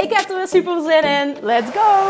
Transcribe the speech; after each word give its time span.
Ik 0.00 0.12
heb 0.12 0.28
er 0.28 0.36
weer 0.36 0.48
super 0.48 0.82
zin 0.82 1.02
in. 1.02 1.36
Let's 1.42 1.70
go! 1.70 2.08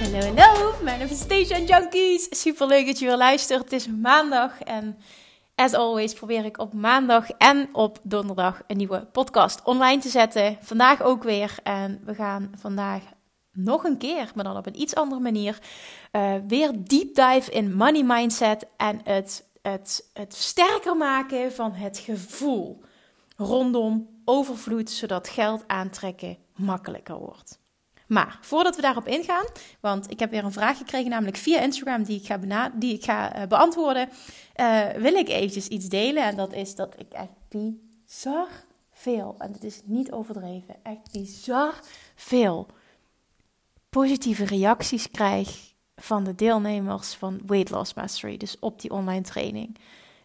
Hallo, 0.00 0.34
hallo, 0.36 0.74
Manifestation 0.82 1.64
Junkies. 1.64 2.26
Super 2.30 2.66
leuk 2.66 2.86
dat 2.86 2.98
je 2.98 3.06
weer 3.06 3.16
luistert. 3.16 3.62
Het 3.62 3.72
is 3.72 3.88
maandag 3.88 4.60
en 4.60 4.98
as 5.54 5.72
always 5.72 6.12
probeer 6.12 6.44
ik 6.44 6.58
op 6.58 6.72
maandag 6.72 7.30
en 7.30 7.68
op 7.72 7.98
donderdag 8.02 8.62
een 8.66 8.76
nieuwe 8.76 9.06
podcast 9.12 9.60
online 9.64 10.00
te 10.00 10.08
zetten. 10.08 10.58
Vandaag 10.60 11.02
ook 11.02 11.22
weer 11.22 11.54
en 11.62 12.00
we 12.04 12.14
gaan 12.14 12.52
vandaag 12.58 13.02
nog 13.56 13.84
een 13.84 13.98
keer, 13.98 14.30
maar 14.34 14.44
dan 14.44 14.56
op 14.56 14.66
een 14.66 14.80
iets 14.80 14.94
andere 14.94 15.20
manier, 15.20 15.58
uh, 16.12 16.34
weer 16.46 16.70
deep 16.84 17.14
dive 17.14 17.50
in 17.50 17.74
money 17.74 18.02
mindset 18.02 18.66
en 18.76 19.00
het, 19.04 19.44
het, 19.62 20.10
het 20.12 20.34
sterker 20.34 20.96
maken 20.96 21.52
van 21.52 21.72
het 21.72 21.98
gevoel 21.98 22.82
rondom 23.36 24.08
overvloed, 24.24 24.90
zodat 24.90 25.28
geld 25.28 25.64
aantrekken 25.66 26.36
makkelijker 26.54 27.18
wordt. 27.18 27.58
Maar 28.06 28.38
voordat 28.40 28.76
we 28.76 28.82
daarop 28.82 29.06
ingaan, 29.06 29.46
want 29.80 30.10
ik 30.10 30.18
heb 30.18 30.30
weer 30.30 30.44
een 30.44 30.52
vraag 30.52 30.78
gekregen, 30.78 31.10
namelijk 31.10 31.36
via 31.36 31.60
Instagram, 31.60 32.02
die 32.02 32.20
ik 32.20 32.26
ga, 32.26 32.70
die 32.74 32.94
ik 32.94 33.04
ga 33.04 33.36
uh, 33.36 33.46
beantwoorden, 33.46 34.08
uh, 34.56 34.88
wil 34.88 35.14
ik 35.14 35.28
eventjes 35.28 35.68
iets 35.68 35.88
delen. 35.88 36.22
En 36.22 36.36
dat 36.36 36.52
is 36.52 36.74
dat 36.74 36.94
ik 36.98 37.12
echt 37.12 37.32
bizar 37.48 38.48
veel, 38.92 39.34
en 39.38 39.52
het 39.52 39.64
is 39.64 39.80
niet 39.84 40.12
overdreven, 40.12 40.76
echt 40.82 41.12
bizar 41.12 41.80
veel 42.14 42.66
positieve 43.96 44.44
reacties 44.44 45.10
krijg 45.10 45.74
van 45.96 46.24
de 46.24 46.34
deelnemers 46.34 47.14
van 47.14 47.40
Weight 47.46 47.70
Loss 47.70 47.94
Mastery, 47.94 48.36
dus 48.36 48.58
op 48.58 48.80
die 48.80 48.90
online 48.90 49.20
training. 49.20 49.76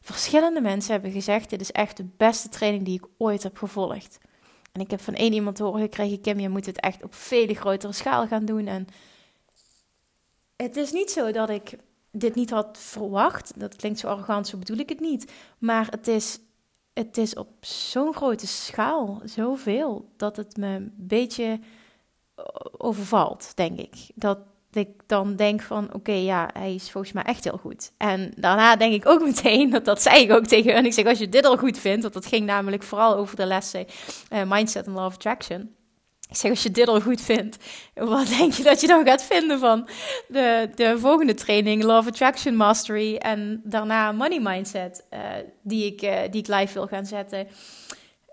Verschillende 0.02 0.62
mensen 0.62 0.92
hebben 0.92 1.12
gezegd: 1.12 1.50
dit 1.50 1.62
is 1.62 1.72
echt 1.72 1.98
de 1.98 2.06
beste 2.18 2.50
training 2.50 2.86
die 2.86 2.98
ik 2.98 3.08
ooit 3.18 3.44
heb 3.44 3.58
gevolgd. 3.58 4.18
En 4.72 4.82
ik 4.82 4.92
heb 4.92 5.02
van 5.02 5.14
één 5.14 5.34
iemand 5.34 5.60
horen 5.60 5.82
gekregen: 5.82 6.22
Kim, 6.22 6.40
je 6.40 6.50
moet 6.50 6.66
het 6.66 6.80
echt 6.80 7.04
op 7.04 7.14
vele 7.14 7.54
grotere 7.54 7.94
schaal 7.94 8.28
gaan 8.28 8.46
doen. 8.46 8.68
En 8.68 8.88
het 10.56 10.76
is 10.76 10.92
niet 10.92 11.12
zo 11.12 11.32
dat 11.32 11.50
ik 11.50 11.78
dit 12.12 12.36
niet 12.36 12.50
had 12.50 12.78
verwacht. 12.78 13.60
Dat 13.60 13.76
klinkt 13.76 14.00
zo 14.00 14.08
arrogant, 14.08 14.48
zo 14.48 14.58
bedoel 14.58 14.78
ik 14.78 14.90
het 14.90 15.00
niet. 15.00 15.32
Maar 15.58 15.88
het 15.90 16.08
is, 16.08 16.40
het 16.94 17.18
is 17.18 17.36
op 17.36 17.66
zo'n 17.66 18.14
grote 18.14 18.48
schaal, 18.48 19.22
zoveel, 19.26 20.12
dat 20.18 20.38
het 20.38 20.58
me 20.58 20.68
een 20.68 20.94
beetje 20.98 21.60
overvalt, 22.78 23.52
denk 23.56 23.80
ik. 23.80 23.96
Dat 24.16 24.38
ik 24.72 24.90
dan 25.08 25.36
denk 25.36 25.62
van, 25.62 25.94
oké, 25.94 26.12
ja, 26.12 26.50
hij 26.54 26.74
is 26.74 26.92
volgens 26.92 27.14
mij 27.14 27.24
echt 27.24 27.44
heel 27.44 27.58
goed. 27.58 27.92
En 27.98 28.34
daarna 28.36 28.76
denk 28.76 28.94
ik 28.94 29.08
ook 29.08 29.22
meteen, 29.32 29.70
dat, 29.70 29.86
dat 29.86 30.02
zei 30.02 30.22
ik 30.22 30.32
ook 30.32 30.46
tegen 30.46 30.74
hen. 30.74 30.86
Ik 30.86 30.94
zeg, 30.94 31.06
als 31.06 31.20
je 31.20 31.30
dit 31.30 31.46
al 31.46 31.58
goed 31.58 31.78
vindt, 31.78 32.02
want 32.02 32.14
dat 32.14 32.26
ging 32.26 32.46
namelijk 32.46 32.84
vooral 32.84 33.16
over 33.16 33.36
de 33.36 33.46
lessen 33.46 33.86
uh, 34.34 34.42
Mindset 34.48 34.88
and 34.88 34.96
Law 34.96 35.06
of 35.06 35.14
Attraction. 35.14 35.76
Ik 36.30 36.38
zeg, 36.38 36.52
als 36.52 36.64
je 36.64 36.72
dit 36.72 36.88
al 36.88 37.02
goed 37.02 37.22
vindt, 37.22 37.58
wat 37.94 38.28
denk 38.38 38.54
je 38.54 38.64
dat 38.64 38.82
je 38.82 38.88
dan 38.88 39.06
gaat 39.06 39.24
vinden 39.24 39.60
van 39.60 39.88
de, 40.28 40.70
de 40.76 41.00
volgende 41.00 41.34
training, 41.34 41.86
of 41.86 42.08
Attraction 42.08 42.56
Mastery 42.56 43.16
en 43.16 43.62
daarna 43.64 44.12
Money 44.12 44.40
Mindset, 44.40 45.06
uh, 45.14 45.20
die, 45.62 45.86
ik, 45.86 46.00
die 46.32 46.42
ik 46.42 46.48
live 46.48 46.74
wil 46.74 46.88
gaan 46.88 47.06
zetten. 47.06 47.48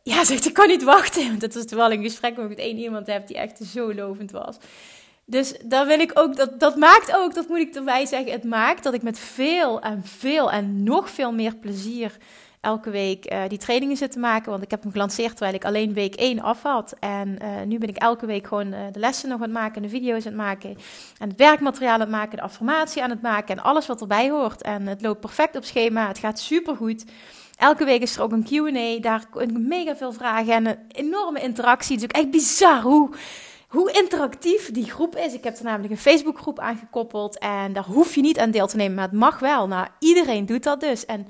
Ja, 0.09 0.25
zegt, 0.25 0.47
ik 0.47 0.53
kan 0.53 0.69
niet 0.69 0.83
wachten. 0.83 1.29
Want 1.29 1.43
het 1.43 1.55
was 1.55 1.65
terwijl 1.65 1.93
een 1.93 2.03
gesprek 2.03 2.37
met 2.37 2.59
één 2.59 2.77
iemand 2.77 3.07
heb 3.07 3.27
die 3.27 3.37
echt 3.37 3.59
zo 3.65 3.95
lovend 3.95 4.31
was. 4.31 4.57
Dus 5.25 5.55
daar 5.65 5.87
wil 5.87 6.01
ik 6.01 6.11
ook, 6.15 6.37
dat, 6.37 6.61
dat 6.61 6.77
maakt 6.77 7.17
ook, 7.17 7.35
dat 7.35 7.49
moet 7.49 7.59
ik 7.59 7.75
erbij 7.75 8.07
zeggen, 8.07 8.33
het 8.33 8.45
maakt 8.45 8.83
dat 8.83 8.95
ik 8.95 9.03
met 9.03 9.19
veel 9.19 9.81
en 9.81 10.05
veel 10.05 10.51
en 10.51 10.83
nog 10.83 11.11
veel 11.11 11.33
meer 11.33 11.57
plezier 11.57 12.17
elke 12.61 12.91
week 12.91 13.33
uh, 13.33 13.43
die 13.49 13.59
trainingen 13.59 13.97
zit 13.97 14.13
te 14.13 14.19
maken. 14.19 14.51
Want 14.51 14.63
ik 14.63 14.71
heb 14.71 14.83
hem 14.83 14.93
gelanceerd 14.93 15.31
terwijl 15.31 15.55
ik 15.55 15.65
alleen 15.65 15.93
week 15.93 16.15
1 16.15 16.41
af 16.41 16.63
had. 16.63 16.95
En 17.01 17.39
uh, 17.43 17.63
nu 17.67 17.79
ben 17.79 17.89
ik 17.89 17.97
elke 17.97 18.27
week 18.27 18.47
gewoon 18.47 18.73
uh, 18.73 18.79
de 18.93 18.99
lessen 18.99 19.29
nog 19.29 19.39
aan 19.39 19.45
het 19.45 19.53
maken, 19.53 19.83
de 19.83 19.89
video's 19.89 20.27
aan 20.27 20.33
het 20.33 20.41
maken. 20.41 20.77
En 21.19 21.29
het 21.29 21.39
werkmateriaal 21.39 21.93
aan 21.93 22.01
het 22.01 22.11
maken, 22.11 22.37
de 22.37 22.43
affirmatie 22.43 23.03
aan 23.03 23.11
het 23.11 23.23
maken 23.23 23.57
en 23.57 23.63
alles 23.63 23.87
wat 23.87 24.01
erbij 24.01 24.31
hoort. 24.31 24.63
En 24.63 24.87
het 24.87 25.03
loopt 25.03 25.21
perfect 25.21 25.57
op 25.57 25.65
schema, 25.65 26.09
het 26.09 26.19
gaat 26.19 26.39
super 26.39 26.77
goed. 26.77 27.05
Elke 27.59 27.85
week 27.85 28.03
is 28.03 28.17
er 28.17 28.23
ook 28.23 28.33
een 28.33 28.45
Q&A, 28.45 29.01
daar 29.01 29.25
mega 29.53 29.97
veel 29.97 30.13
vragen 30.13 30.53
en 30.53 30.67
een 30.67 30.79
enorme 30.89 31.41
interactie. 31.41 31.95
Het 31.95 32.05
is 32.05 32.09
ook 32.09 32.23
echt 32.23 32.31
bizar 32.31 32.83
hoe, 32.83 33.11
hoe 33.69 33.93
interactief 33.93 34.71
die 34.71 34.91
groep 34.91 35.17
is. 35.17 35.35
Ik 35.35 35.45
heb 35.45 35.57
er 35.57 35.65
namelijk 35.65 35.93
een 35.93 35.99
Facebookgroep 35.99 36.59
aangekoppeld 36.59 37.39
en 37.39 37.73
daar 37.73 37.85
hoef 37.85 38.15
je 38.15 38.21
niet 38.21 38.39
aan 38.39 38.51
deel 38.51 38.67
te 38.67 38.77
nemen, 38.77 38.95
maar 38.95 39.05
het 39.05 39.19
mag 39.19 39.39
wel. 39.39 39.67
Nou, 39.67 39.87
iedereen 39.99 40.47
doet 40.47 40.63
dat 40.63 40.81
dus. 40.81 41.07
En 41.07 41.27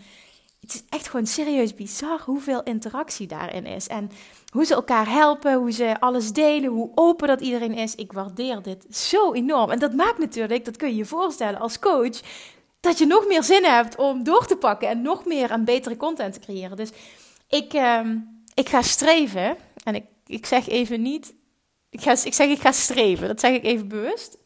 het 0.60 0.74
is 0.74 0.82
echt 0.88 1.08
gewoon 1.08 1.26
serieus 1.26 1.74
bizar 1.74 2.20
hoeveel 2.24 2.62
interactie 2.62 3.26
daarin 3.26 3.66
is. 3.66 3.86
En 3.86 4.10
hoe 4.52 4.64
ze 4.64 4.74
elkaar 4.74 5.08
helpen, 5.10 5.54
hoe 5.54 5.72
ze 5.72 6.00
alles 6.00 6.32
delen, 6.32 6.70
hoe 6.70 6.90
open 6.94 7.28
dat 7.28 7.40
iedereen 7.40 7.74
is. 7.74 7.94
Ik 7.94 8.12
waardeer 8.12 8.62
dit 8.62 8.96
zo 8.96 9.32
enorm. 9.32 9.70
En 9.70 9.78
dat 9.78 9.94
maakt 9.94 10.18
natuurlijk, 10.18 10.64
dat 10.64 10.76
kun 10.76 10.88
je 10.88 10.96
je 10.96 11.04
voorstellen 11.04 11.60
als 11.60 11.78
coach, 11.78 12.20
dat 12.80 12.98
je 12.98 13.06
nog 13.06 13.26
meer 13.26 13.42
zin 13.42 13.64
hebt 13.64 13.96
om 13.96 14.24
door 14.24 14.46
te 14.46 14.56
pakken 14.56 14.88
en 14.88 15.02
nog 15.02 15.24
meer 15.24 15.50
en 15.50 15.64
betere 15.64 15.96
content 15.96 16.32
te 16.32 16.40
creëren. 16.40 16.76
Dus 16.76 16.90
ik, 17.48 17.74
uh, 17.74 18.00
ik 18.54 18.68
ga 18.68 18.82
streven, 18.82 19.56
en 19.84 19.94
ik, 19.94 20.04
ik 20.26 20.46
zeg 20.46 20.68
even 20.68 21.02
niet, 21.02 21.34
ik, 21.90 22.00
ga, 22.00 22.10
ik 22.10 22.34
zeg 22.34 22.48
ik 22.48 22.60
ga 22.60 22.72
streven, 22.72 23.28
dat 23.28 23.40
zeg 23.40 23.54
ik 23.54 23.64
even 23.64 23.88
bewust, 23.88 24.38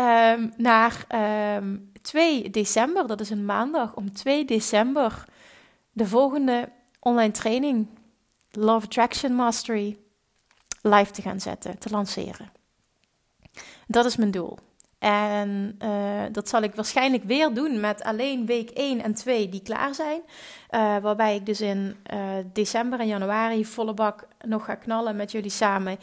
um, 0.00 0.52
naar 0.56 1.04
um, 1.08 1.18
ehm, 1.18 1.76
2 2.02 2.50
december, 2.50 3.06
dat 3.06 3.20
is 3.20 3.30
een 3.30 3.44
maandag, 3.44 3.94
om 3.94 4.12
2 4.12 4.44
december 4.44 5.24
de 5.92 6.06
volgende 6.06 6.68
online 7.00 7.32
training, 7.32 7.88
Love 8.50 8.86
Attraction 8.86 9.34
Mastery, 9.34 9.98
live 10.82 11.10
te 11.10 11.22
gaan 11.22 11.40
zetten, 11.40 11.78
te 11.78 11.90
lanceren. 11.90 12.52
Dat 13.86 14.04
is 14.04 14.16
mijn 14.16 14.30
doel. 14.30 14.58
En 15.00 15.78
uh, 15.82 16.22
dat 16.32 16.48
zal 16.48 16.62
ik 16.62 16.74
waarschijnlijk 16.74 17.24
weer 17.24 17.54
doen 17.54 17.80
met 17.80 18.02
alleen 18.02 18.46
week 18.46 18.70
1 18.70 19.02
en 19.02 19.14
2 19.14 19.48
die 19.48 19.62
klaar 19.62 19.94
zijn. 19.94 20.20
Uh, 20.70 20.96
waarbij 20.98 21.34
ik 21.34 21.46
dus 21.46 21.60
in 21.60 21.96
uh, 22.12 22.20
december 22.52 23.00
en 23.00 23.06
januari 23.06 23.64
volle 23.64 23.94
bak 23.94 24.28
nog 24.46 24.64
ga 24.64 24.74
knallen 24.74 25.16
met 25.16 25.32
jullie 25.32 25.50
samen. 25.50 25.98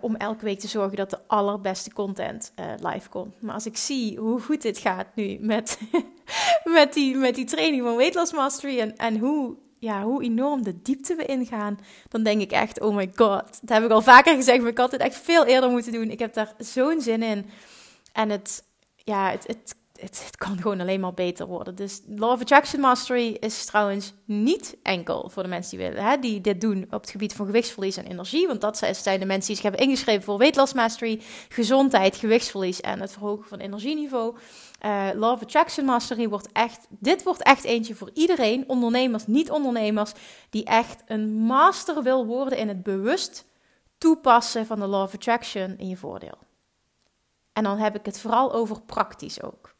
om 0.00 0.16
elke 0.16 0.44
week 0.44 0.58
te 0.58 0.68
zorgen 0.68 0.96
dat 0.96 1.10
de 1.10 1.18
allerbeste 1.26 1.92
content 1.92 2.52
live 2.80 3.08
komt. 3.08 3.42
Maar 3.42 3.54
als 3.54 3.66
ik 3.66 3.76
zie 3.76 4.18
hoe 4.18 4.40
goed 4.40 4.62
dit 4.62 4.78
gaat 4.78 5.06
nu 5.14 5.36
met, 5.40 5.78
met, 6.64 6.92
die, 6.92 7.16
met 7.16 7.34
die 7.34 7.44
training 7.44 7.82
van 7.82 7.96
Weight 7.96 8.14
Loss 8.14 8.32
Mastery. 8.32 8.80
En, 8.80 8.96
en 8.96 9.18
hoe, 9.18 9.56
ja, 9.78 10.02
hoe 10.02 10.22
enorm 10.22 10.62
de 10.62 10.82
diepte 10.82 11.14
we 11.14 11.24
ingaan. 11.24 11.78
Dan 12.08 12.22
denk 12.22 12.40
ik 12.40 12.50
echt, 12.50 12.80
oh 12.80 12.94
my 12.94 13.10
god. 13.14 13.58
Dat 13.60 13.76
heb 13.76 13.84
ik 13.84 13.90
al 13.90 14.02
vaker 14.02 14.34
gezegd, 14.34 14.60
maar 14.60 14.70
ik 14.70 14.78
had 14.78 14.92
het 14.92 15.00
echt 15.00 15.16
veel 15.16 15.44
eerder 15.44 15.70
moeten 15.70 15.92
doen. 15.92 16.10
Ik 16.10 16.18
heb 16.18 16.34
daar 16.34 16.52
zo'n 16.58 17.00
zin 17.00 17.22
in. 17.22 17.46
En 18.12 18.30
het, 18.30 18.64
ja, 18.96 19.30
het, 19.30 19.46
het, 19.46 19.74
het, 20.00 20.30
kan 20.36 20.56
gewoon 20.56 20.80
alleen 20.80 21.00
maar 21.00 21.14
beter 21.14 21.46
worden. 21.46 21.74
Dus 21.74 22.00
Law 22.06 22.30
of 22.30 22.40
Attraction 22.40 22.80
Mastery 22.80 23.36
is 23.40 23.64
trouwens 23.64 24.12
niet 24.24 24.76
enkel 24.82 25.30
voor 25.30 25.42
de 25.42 25.48
mensen 25.48 25.78
die 25.78 25.88
willen, 25.88 26.04
hè, 26.04 26.18
die 26.18 26.40
dit 26.40 26.60
doen 26.60 26.84
op 26.90 27.00
het 27.00 27.10
gebied 27.10 27.32
van 27.32 27.46
gewichtsverlies 27.46 27.96
en 27.96 28.06
energie. 28.06 28.46
Want 28.46 28.60
dat 28.60 28.76
zijn 28.76 29.20
de 29.20 29.26
mensen 29.26 29.46
die 29.46 29.56
zich 29.56 29.62
hebben 29.62 29.80
ingeschreven 29.80 30.22
voor 30.22 30.38
Weight 30.38 30.74
Mastery, 30.74 31.20
gezondheid, 31.48 32.16
gewichtsverlies 32.16 32.80
en 32.80 33.00
het 33.00 33.12
verhogen 33.12 33.48
van 33.48 33.58
energieniveau. 33.58 34.36
Uh, 34.84 35.08
Law 35.14 35.32
of 35.32 35.42
Attraction 35.42 35.84
Mastery 35.84 36.28
wordt 36.28 36.52
echt, 36.52 36.86
dit 36.88 37.22
wordt 37.22 37.42
echt 37.42 37.64
eentje 37.64 37.94
voor 37.94 38.10
iedereen, 38.14 38.64
ondernemers, 38.66 39.26
niet-ondernemers, 39.26 40.12
die 40.50 40.64
echt 40.64 41.02
een 41.06 41.32
master 41.32 42.02
wil 42.02 42.26
worden 42.26 42.58
in 42.58 42.68
het 42.68 42.82
bewust 42.82 43.44
toepassen 43.98 44.66
van 44.66 44.80
de 44.80 44.86
Law 44.86 45.02
of 45.02 45.14
Attraction 45.14 45.74
in 45.78 45.88
je 45.88 45.96
voordeel. 45.96 46.38
En 47.60 47.66
dan 47.66 47.78
heb 47.78 47.96
ik 47.96 48.06
het 48.06 48.20
vooral 48.20 48.52
over 48.52 48.80
praktisch 48.80 49.42
ook. 49.42 49.74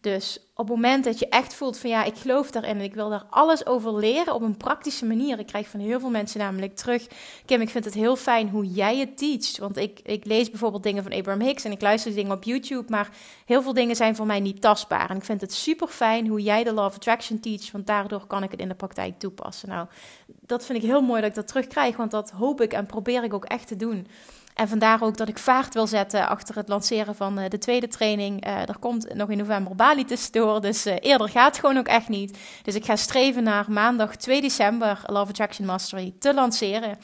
Dus 0.00 0.38
op 0.54 0.68
het 0.68 0.76
moment 0.76 1.04
dat 1.04 1.18
je 1.18 1.28
echt 1.28 1.54
voelt 1.54 1.78
van 1.78 1.90
ja, 1.90 2.04
ik 2.04 2.16
geloof 2.16 2.50
daarin 2.50 2.76
en 2.78 2.84
ik 2.84 2.94
wil 2.94 3.08
daar 3.08 3.24
alles 3.30 3.66
over 3.66 3.96
leren 3.96 4.34
op 4.34 4.42
een 4.42 4.56
praktische 4.56 5.06
manier. 5.06 5.38
Ik 5.38 5.46
krijg 5.46 5.68
van 5.68 5.80
heel 5.80 6.00
veel 6.00 6.10
mensen 6.10 6.38
namelijk 6.38 6.76
terug, 6.76 7.06
Kim, 7.44 7.60
ik 7.60 7.68
vind 7.68 7.84
het 7.84 7.94
heel 7.94 8.16
fijn 8.16 8.48
hoe 8.48 8.66
jij 8.66 8.98
het 8.98 9.18
teacht. 9.18 9.58
Want 9.58 9.76
ik, 9.76 10.00
ik 10.02 10.24
lees 10.24 10.50
bijvoorbeeld 10.50 10.82
dingen 10.82 11.02
van 11.02 11.12
Abraham 11.12 11.40
Hicks 11.40 11.64
en 11.64 11.72
ik 11.72 11.80
luister 11.80 12.14
dingen 12.14 12.32
op 12.32 12.44
YouTube, 12.44 12.84
maar 12.88 13.10
heel 13.44 13.62
veel 13.62 13.74
dingen 13.74 13.96
zijn 13.96 14.16
voor 14.16 14.26
mij 14.26 14.40
niet 14.40 14.60
tastbaar. 14.60 15.10
En 15.10 15.16
ik 15.16 15.24
vind 15.24 15.40
het 15.40 15.52
super 15.52 15.88
fijn 15.88 16.26
hoe 16.26 16.40
jij 16.40 16.64
de 16.64 16.72
Law 16.72 16.86
of 16.86 16.94
Attraction 16.94 17.40
teacht, 17.40 17.70
want 17.70 17.86
daardoor 17.86 18.26
kan 18.26 18.42
ik 18.42 18.50
het 18.50 18.60
in 18.60 18.68
de 18.68 18.74
praktijk 18.74 19.18
toepassen. 19.18 19.68
Nou, 19.68 19.86
dat 20.26 20.64
vind 20.64 20.78
ik 20.78 20.84
heel 20.84 21.02
mooi 21.02 21.20
dat 21.20 21.30
ik 21.30 21.36
dat 21.36 21.48
terugkrijg, 21.48 21.96
want 21.96 22.10
dat 22.10 22.30
hoop 22.30 22.60
ik 22.60 22.72
en 22.72 22.86
probeer 22.86 23.24
ik 23.24 23.34
ook 23.34 23.44
echt 23.44 23.66
te 23.66 23.76
doen. 23.76 24.06
En 24.54 24.68
vandaar 24.68 25.02
ook 25.02 25.16
dat 25.16 25.28
ik 25.28 25.38
vaart 25.38 25.74
wil 25.74 25.86
zetten 25.86 26.28
achter 26.28 26.54
het 26.54 26.68
lanceren 26.68 27.14
van 27.14 27.38
uh, 27.38 27.48
de 27.48 27.58
tweede 27.58 27.88
training. 27.88 28.46
Uh, 28.46 28.68
er 28.68 28.78
komt 28.78 29.14
nog 29.14 29.30
in 29.30 29.38
november 29.38 29.74
Bali 29.74 30.04
tussendoor, 30.04 30.60
dus 30.60 30.86
uh, 30.86 30.94
eerder 31.00 31.28
gaat 31.28 31.46
het 31.46 31.58
gewoon 31.58 31.76
ook 31.76 31.86
echt 31.86 32.08
niet. 32.08 32.38
Dus 32.62 32.74
ik 32.74 32.84
ga 32.84 32.96
streven 32.96 33.42
naar 33.42 33.64
maandag 33.68 34.16
2 34.16 34.40
december 34.40 35.02
Love 35.06 35.28
Attraction 35.28 35.66
Mastery 35.66 36.14
te 36.18 36.34
lanceren. 36.34 36.98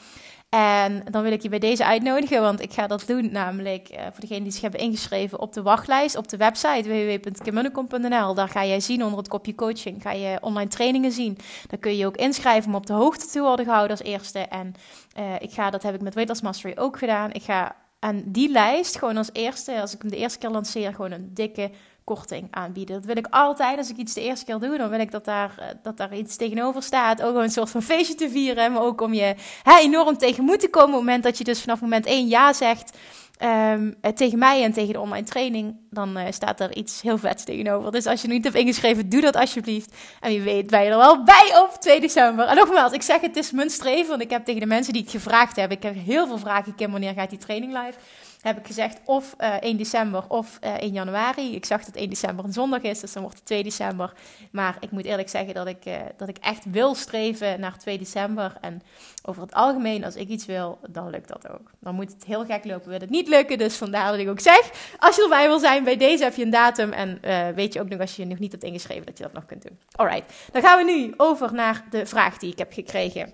En 0.55 1.03
dan 1.11 1.23
wil 1.23 1.31
ik 1.31 1.41
je 1.41 1.49
bij 1.49 1.59
deze 1.59 1.85
uitnodigen, 1.85 2.41
want 2.41 2.61
ik 2.61 2.73
ga 2.73 2.87
dat 2.87 3.03
doen 3.07 3.31
namelijk 3.31 3.89
uh, 3.91 4.01
voor 4.01 4.19
degenen 4.19 4.43
die 4.43 4.51
zich 4.51 4.61
hebben 4.61 4.79
ingeschreven 4.79 5.39
op 5.39 5.53
de 5.53 5.61
wachtlijst 5.61 6.15
op 6.15 6.27
de 6.27 6.37
website 6.37 6.89
www.kimmunnekom.nl. 6.89 8.33
Daar 8.33 8.49
ga 8.49 8.65
jij 8.65 8.79
zien 8.79 9.03
onder 9.03 9.17
het 9.17 9.27
kopje 9.27 9.55
coaching, 9.55 10.01
ga 10.01 10.11
je 10.11 10.37
online 10.41 10.69
trainingen 10.69 11.11
zien. 11.11 11.37
Daar 11.67 11.79
kun 11.79 11.91
je 11.91 11.97
je 11.97 12.05
ook 12.05 12.17
inschrijven 12.17 12.69
om 12.69 12.75
op 12.75 12.85
de 12.85 12.93
hoogte 12.93 13.27
te 13.27 13.41
worden 13.41 13.65
gehouden 13.65 13.97
als 13.97 14.07
eerste. 14.07 14.39
En 14.39 14.73
uh, 15.19 15.35
ik 15.39 15.51
ga, 15.51 15.69
dat 15.69 15.83
heb 15.83 15.95
ik 15.95 16.01
met 16.01 16.13
Weight 16.13 16.41
Mastery 16.41 16.73
ook 16.77 16.97
gedaan. 16.97 17.31
Ik 17.31 17.43
ga 17.43 17.75
aan 17.99 18.23
die 18.25 18.49
lijst 18.49 18.97
gewoon 18.97 19.17
als 19.17 19.29
eerste, 19.33 19.81
als 19.81 19.93
ik 19.93 20.01
hem 20.01 20.11
de 20.11 20.17
eerste 20.17 20.39
keer 20.39 20.49
lanceer, 20.49 20.93
gewoon 20.93 21.11
een 21.11 21.33
dikke 21.33 21.71
korting 22.03 22.47
aanbieden. 22.51 22.95
Dat 22.95 23.05
wil 23.05 23.17
ik 23.17 23.27
altijd. 23.29 23.77
Als 23.77 23.89
ik 23.89 23.97
iets 23.97 24.13
de 24.13 24.21
eerste 24.21 24.45
keer 24.45 24.59
doe, 24.59 24.77
dan 24.77 24.89
wil 24.89 24.99
ik 24.99 25.11
dat 25.11 25.25
daar, 25.25 25.53
eh, 25.57 25.67
dat 25.83 25.97
daar 25.97 26.15
iets 26.15 26.35
tegenover 26.35 26.83
staat. 26.83 27.21
Ook 27.21 27.35
een 27.35 27.49
soort 27.49 27.69
van 27.69 27.81
feestje 27.81 28.15
te 28.15 28.29
vieren. 28.29 28.71
Maar 28.71 28.81
ook 28.81 29.01
om 29.01 29.13
je 29.13 29.35
hè, 29.63 29.77
enorm 29.77 30.17
tegenmoet 30.17 30.59
te 30.59 30.69
komen. 30.69 30.89
Op 30.89 30.95
het 30.95 31.03
moment 31.05 31.23
dat 31.23 31.37
je 31.37 31.43
dus 31.43 31.61
vanaf 31.61 31.81
moment 31.81 32.05
één 32.05 32.27
ja 32.27 32.53
zegt. 32.53 32.97
Um, 33.43 33.95
tegen 34.15 34.39
mij 34.39 34.63
en 34.63 34.71
tegen 34.71 34.93
de 34.93 34.99
online 34.99 35.25
training, 35.25 35.75
dan 35.89 36.17
uh, 36.17 36.23
staat 36.29 36.59
er 36.59 36.75
iets 36.75 37.01
heel 37.01 37.17
vets 37.17 37.43
tegenover. 37.43 37.91
Dus 37.91 38.05
als 38.05 38.21
je 38.21 38.27
nog 38.27 38.35
niet 38.35 38.45
hebt 38.45 38.55
ingeschreven, 38.55 39.09
doe 39.09 39.21
dat 39.21 39.35
alsjeblieft. 39.35 39.95
En 40.19 40.29
wie 40.29 40.41
weet 40.41 40.69
ben 40.69 40.83
je 40.83 40.89
er 40.89 40.97
wel 40.97 41.23
bij 41.23 41.51
op 41.63 41.77
2 41.79 41.99
december. 41.99 42.45
En 42.45 42.55
nogmaals, 42.55 42.91
ik 42.91 43.01
zeg 43.01 43.21
het 43.21 43.37
is 43.37 43.51
mijn 43.51 43.69
streven, 43.69 44.09
want 44.09 44.21
ik 44.21 44.29
heb 44.29 44.45
tegen 44.45 44.61
de 44.61 44.67
mensen 44.67 44.93
die 44.93 45.01
ik 45.01 45.09
gevraagd 45.09 45.55
heb, 45.55 45.71
ik 45.71 45.83
heb 45.83 45.95
heel 45.95 46.27
veel 46.27 46.37
vragen, 46.37 46.75
Kim, 46.75 46.91
wanneer 46.91 47.13
gaat 47.13 47.29
die 47.29 47.39
training 47.39 47.73
live? 47.73 47.93
Heb 48.41 48.57
ik 48.57 48.65
gezegd 48.65 48.99
of 49.05 49.35
uh, 49.37 49.55
eh, 49.55 49.61
1 49.61 49.77
december 49.77 50.23
of 50.27 50.59
uh, 50.63 50.69
eh, 50.69 50.81
1 50.81 50.93
januari. 50.93 51.55
Ik 51.55 51.65
zag 51.65 51.85
dat 51.85 51.95
1 51.95 52.09
december 52.09 52.45
een 52.45 52.53
zondag 52.53 52.81
is, 52.81 52.99
dus 52.99 53.13
dan 53.13 53.21
wordt 53.21 53.37
het 53.37 53.47
2 53.47 53.63
december. 53.63 54.13
Maar 54.51 54.77
ik 54.79 54.91
moet 54.91 55.05
eerlijk 55.05 55.29
zeggen 55.29 55.53
dat 55.53 55.67
ik, 55.67 55.85
uh, 55.85 55.95
dat 56.17 56.27
ik 56.27 56.37
echt 56.37 56.65
wil 56.65 56.95
streven 56.95 57.59
naar 57.59 57.77
2 57.77 57.97
december. 57.97 58.57
En 58.61 58.81
over 59.23 59.41
het 59.41 59.53
algemeen, 59.53 60.03
als 60.03 60.15
ik 60.15 60.27
iets 60.27 60.45
wil, 60.45 60.79
dan 60.89 61.09
lukt 61.09 61.27
dat 61.27 61.49
ook. 61.49 61.71
Dan 61.79 61.95
moet 61.95 62.11
het 62.13 62.23
heel 62.23 62.45
gek 62.45 62.65
lopen, 62.65 62.89
wil 62.89 62.99
het 62.99 63.09
niet 63.09 63.27
lukken. 63.27 63.57
Dus 63.57 63.75
vandaar 63.75 64.11
dat 64.11 64.19
ik 64.19 64.29
ook 64.29 64.39
zeg, 64.39 64.71
als 64.99 65.15
je 65.15 65.21
erbij 65.21 65.47
wil 65.47 65.59
zijn, 65.59 65.83
bij 65.83 65.97
deze 65.97 66.23
heb 66.23 66.35
je 66.35 66.43
een 66.43 66.49
datum. 66.49 66.91
En 66.91 67.19
weet 67.55 67.73
je 67.73 67.81
ook 67.81 67.89
nog, 67.89 67.99
als 67.99 68.15
je 68.15 68.21
je 68.21 68.27
nog 68.27 68.39
niet 68.39 68.51
hebt 68.51 68.63
ingeschreven, 68.63 69.05
dat 69.05 69.17
je 69.17 69.23
dat 69.23 69.33
nog 69.33 69.45
kunt 69.45 69.61
doen. 69.61 69.79
Alright, 69.91 70.33
dan 70.51 70.61
gaan 70.61 70.85
we 70.85 70.91
nu 70.91 71.13
over 71.17 71.53
naar 71.53 71.85
de 71.89 72.05
vraag 72.05 72.37
die 72.37 72.51
ik 72.51 72.57
heb 72.57 72.73
gekregen. 72.73 73.33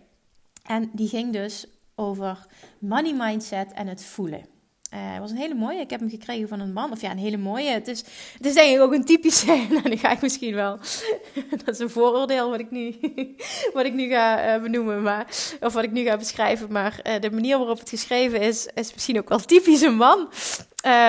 En 0.66 0.90
die 0.94 1.08
ging 1.08 1.34
dus 1.34 1.68
over 1.96 2.46
money 2.80 3.14
mindset 3.14 3.74
en 3.74 3.88
het 3.88 4.04
voelen. 4.04 4.57
Uh, 4.94 5.20
was 5.20 5.32
een 5.32 5.38
hele 5.38 5.54
mooie. 5.54 5.80
Ik 5.80 5.90
heb 5.90 6.00
hem 6.00 6.10
gekregen 6.10 6.48
van 6.48 6.60
een 6.60 6.74
man. 6.74 6.92
Of 6.92 7.02
ja, 7.02 7.12
een 7.12 7.18
hele 7.18 7.38
mooie. 7.38 7.70
Het 7.70 7.88
is, 7.88 8.04
het 8.38 8.46
is 8.46 8.54
denk 8.54 8.76
ik 8.76 8.82
ook 8.82 8.94
een 8.94 9.06
typische. 9.06 9.66
Nou, 9.70 9.90
die 9.90 9.98
ga 9.98 10.12
ik 10.12 10.22
misschien 10.22 10.56
wel. 10.56 10.80
dat 11.66 11.68
is 11.68 11.80
een 11.80 11.90
vooroordeel 11.90 12.50
wat 12.50 12.60
ik 12.60 12.72
nu, 12.72 12.96
wat 13.74 13.86
ik 13.86 13.94
nu 13.94 14.10
ga 14.10 14.56
uh, 14.56 14.62
benoemen. 14.62 15.02
Maar, 15.02 15.26
of 15.60 15.74
wat 15.74 15.84
ik 15.84 15.92
nu 15.92 16.04
ga 16.04 16.18
beschrijven. 16.18 16.72
Maar 16.72 17.00
uh, 17.04 17.20
de 17.20 17.32
manier 17.32 17.58
waarop 17.58 17.80
het 17.80 17.90
geschreven 17.90 18.42
is, 18.42 18.70
is 18.74 18.94
misschien 18.94 19.18
ook 19.18 19.30
wel 19.30 19.40
typisch 19.40 19.82
een 19.82 19.96
man. 19.96 20.30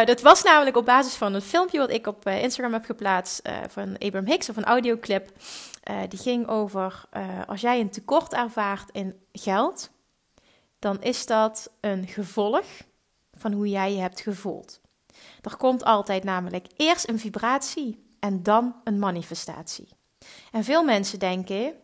dat 0.04 0.20
was 0.20 0.42
namelijk 0.42 0.76
op 0.76 0.84
basis 0.84 1.14
van 1.14 1.34
een 1.34 1.42
filmpje 1.42 1.78
wat 1.78 1.90
ik 1.90 2.06
op 2.06 2.26
Instagram 2.26 2.72
heb 2.72 2.84
geplaatst. 2.84 3.48
van 3.68 3.98
Abraham 3.98 4.26
Hicks 4.26 4.48
of 4.48 4.56
een 4.56 4.64
audioclip. 4.64 5.32
die 6.08 6.18
ging 6.18 6.48
over 6.48 7.04
als 7.46 7.60
jij 7.60 7.80
een 7.80 7.90
tekort 7.90 8.32
ervaart 8.32 8.88
in 8.92 9.14
geld. 9.32 9.90
Dan 10.78 11.02
is 11.02 11.26
dat 11.26 11.70
een 11.80 12.06
gevolg 12.06 12.64
van 13.38 13.52
hoe 13.52 13.68
jij 13.68 13.92
je 13.92 14.00
hebt 14.00 14.20
gevoeld. 14.20 14.80
Er 15.40 15.56
komt 15.56 15.84
altijd 15.84 16.24
namelijk 16.24 16.66
eerst 16.76 17.08
een 17.08 17.18
vibratie 17.18 18.06
en 18.20 18.42
dan 18.42 18.74
een 18.84 18.98
manifestatie. 18.98 19.88
En 20.52 20.64
veel 20.64 20.84
mensen 20.84 21.18
denken: 21.18 21.74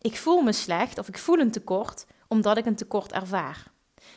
ik 0.00 0.16
voel 0.16 0.40
me 0.42 0.52
slecht 0.52 0.98
of 0.98 1.08
ik 1.08 1.18
voel 1.18 1.38
een 1.38 1.50
tekort 1.50 2.06
omdat 2.28 2.56
ik 2.56 2.66
een 2.66 2.76
tekort 2.76 3.12
ervaar. 3.12 3.72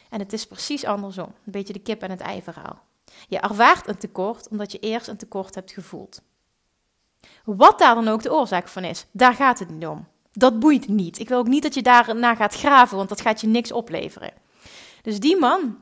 En 0.09 0.19
het 0.19 0.33
is 0.33 0.47
precies 0.47 0.85
andersom, 0.85 1.25
een 1.45 1.51
beetje 1.51 1.73
de 1.73 1.79
kip 1.79 2.01
en 2.01 2.09
het 2.09 2.19
ei 2.19 2.41
verhaal. 2.41 2.81
Je 3.27 3.39
ervaart 3.39 3.87
een 3.87 3.97
tekort 3.97 4.47
omdat 4.47 4.71
je 4.71 4.79
eerst 4.79 5.07
een 5.07 5.17
tekort 5.17 5.55
hebt 5.55 5.71
gevoeld. 5.71 6.21
Wat 7.43 7.79
daar 7.79 7.95
dan 7.95 8.07
ook 8.07 8.21
de 8.21 8.33
oorzaak 8.33 8.67
van 8.67 8.83
is, 8.83 9.05
daar 9.11 9.33
gaat 9.33 9.59
het 9.59 9.69
niet 9.69 9.87
om. 9.87 10.07
Dat 10.31 10.59
boeit 10.59 10.87
niet. 10.87 11.19
Ik 11.19 11.29
wil 11.29 11.37
ook 11.37 11.47
niet 11.47 11.63
dat 11.63 11.73
je 11.73 11.81
daarna 11.81 12.35
gaat 12.35 12.53
graven, 12.53 12.97
want 12.97 13.09
dat 13.09 13.21
gaat 13.21 13.41
je 13.41 13.47
niks 13.47 13.71
opleveren. 13.71 14.33
Dus 15.01 15.19
die 15.19 15.37
man, 15.37 15.77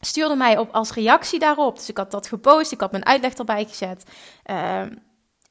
stuurde 0.00 0.34
mij 0.34 0.58
op 0.58 0.70
als 0.72 0.92
reactie 0.92 1.38
daarop. 1.38 1.76
Dus 1.76 1.88
ik 1.88 1.96
had 1.96 2.10
dat 2.10 2.26
gepost, 2.26 2.72
ik 2.72 2.80
had 2.80 2.90
mijn 2.90 3.06
uitleg 3.06 3.32
erbij 3.32 3.64
gezet. 3.64 4.02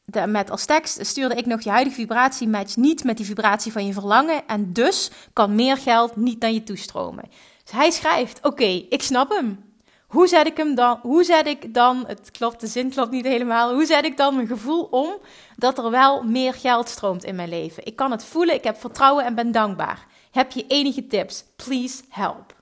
De, 0.05 0.27
met 0.27 0.51
als 0.51 0.65
tekst 0.65 1.05
stuurde 1.05 1.35
ik 1.35 1.45
nog 1.45 1.61
je 1.61 1.69
huidige 1.69 1.95
vibratie 1.95 2.47
matcht 2.47 2.77
niet 2.77 3.03
met 3.03 3.17
die 3.17 3.25
vibratie 3.25 3.71
van 3.71 3.85
je 3.85 3.93
verlangen. 3.93 4.47
En 4.47 4.73
dus 4.73 5.11
kan 5.33 5.55
meer 5.55 5.77
geld 5.77 6.15
niet 6.15 6.39
naar 6.39 6.51
je 6.51 6.63
toestromen. 6.63 7.29
Dus 7.63 7.71
hij 7.71 7.91
schrijft: 7.91 8.39
Oké, 8.45 8.85
ik 8.89 9.01
snap 9.01 9.29
hem. 9.29 9.67
Hoe 10.07 10.27
zet 10.27 10.47
ik 10.47 10.57
hem 10.57 10.75
dan? 10.75 10.99
Hoe 11.01 11.23
zet 11.23 11.47
ik 11.47 11.73
dan? 11.73 12.03
Het 12.07 12.31
klopt, 12.31 12.59
de 12.59 12.67
zin 12.67 12.89
klopt 12.89 13.11
niet 13.11 13.25
helemaal. 13.25 13.73
Hoe 13.73 13.85
zet 13.85 14.05
ik 14.05 14.17
dan 14.17 14.35
mijn 14.35 14.47
gevoel 14.47 14.83
om 14.83 15.09
dat 15.55 15.77
er 15.77 15.91
wel 15.91 16.23
meer 16.23 16.53
geld 16.53 16.89
stroomt 16.89 17.23
in 17.23 17.35
mijn 17.35 17.49
leven? 17.49 17.85
Ik 17.85 17.95
kan 17.95 18.11
het 18.11 18.23
voelen, 18.23 18.55
ik 18.55 18.63
heb 18.63 18.79
vertrouwen 18.79 19.25
en 19.25 19.35
ben 19.35 19.51
dankbaar. 19.51 20.07
Heb 20.31 20.51
je 20.51 20.65
enige 20.67 21.07
tips? 21.07 21.43
Please 21.55 22.03
help. 22.09 22.58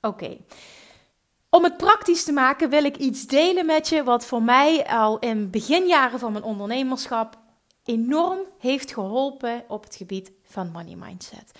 Oké. 0.00 0.36
Om 1.50 1.64
het 1.64 1.76
praktisch 1.76 2.24
te 2.24 2.32
maken 2.32 2.70
wil 2.70 2.84
ik 2.84 2.96
iets 2.96 3.26
delen 3.26 3.66
met 3.66 3.88
je 3.88 4.04
wat 4.04 4.26
voor 4.26 4.42
mij 4.42 4.86
al 4.86 5.18
in 5.18 5.50
beginjaren 5.50 6.18
van 6.18 6.32
mijn 6.32 6.44
ondernemerschap 6.44 7.38
enorm 7.84 8.38
heeft 8.58 8.92
geholpen 8.92 9.64
op 9.68 9.82
het 9.82 9.96
gebied 9.96 10.32
van 10.42 10.70
money 10.70 10.94
mindset. 10.94 11.52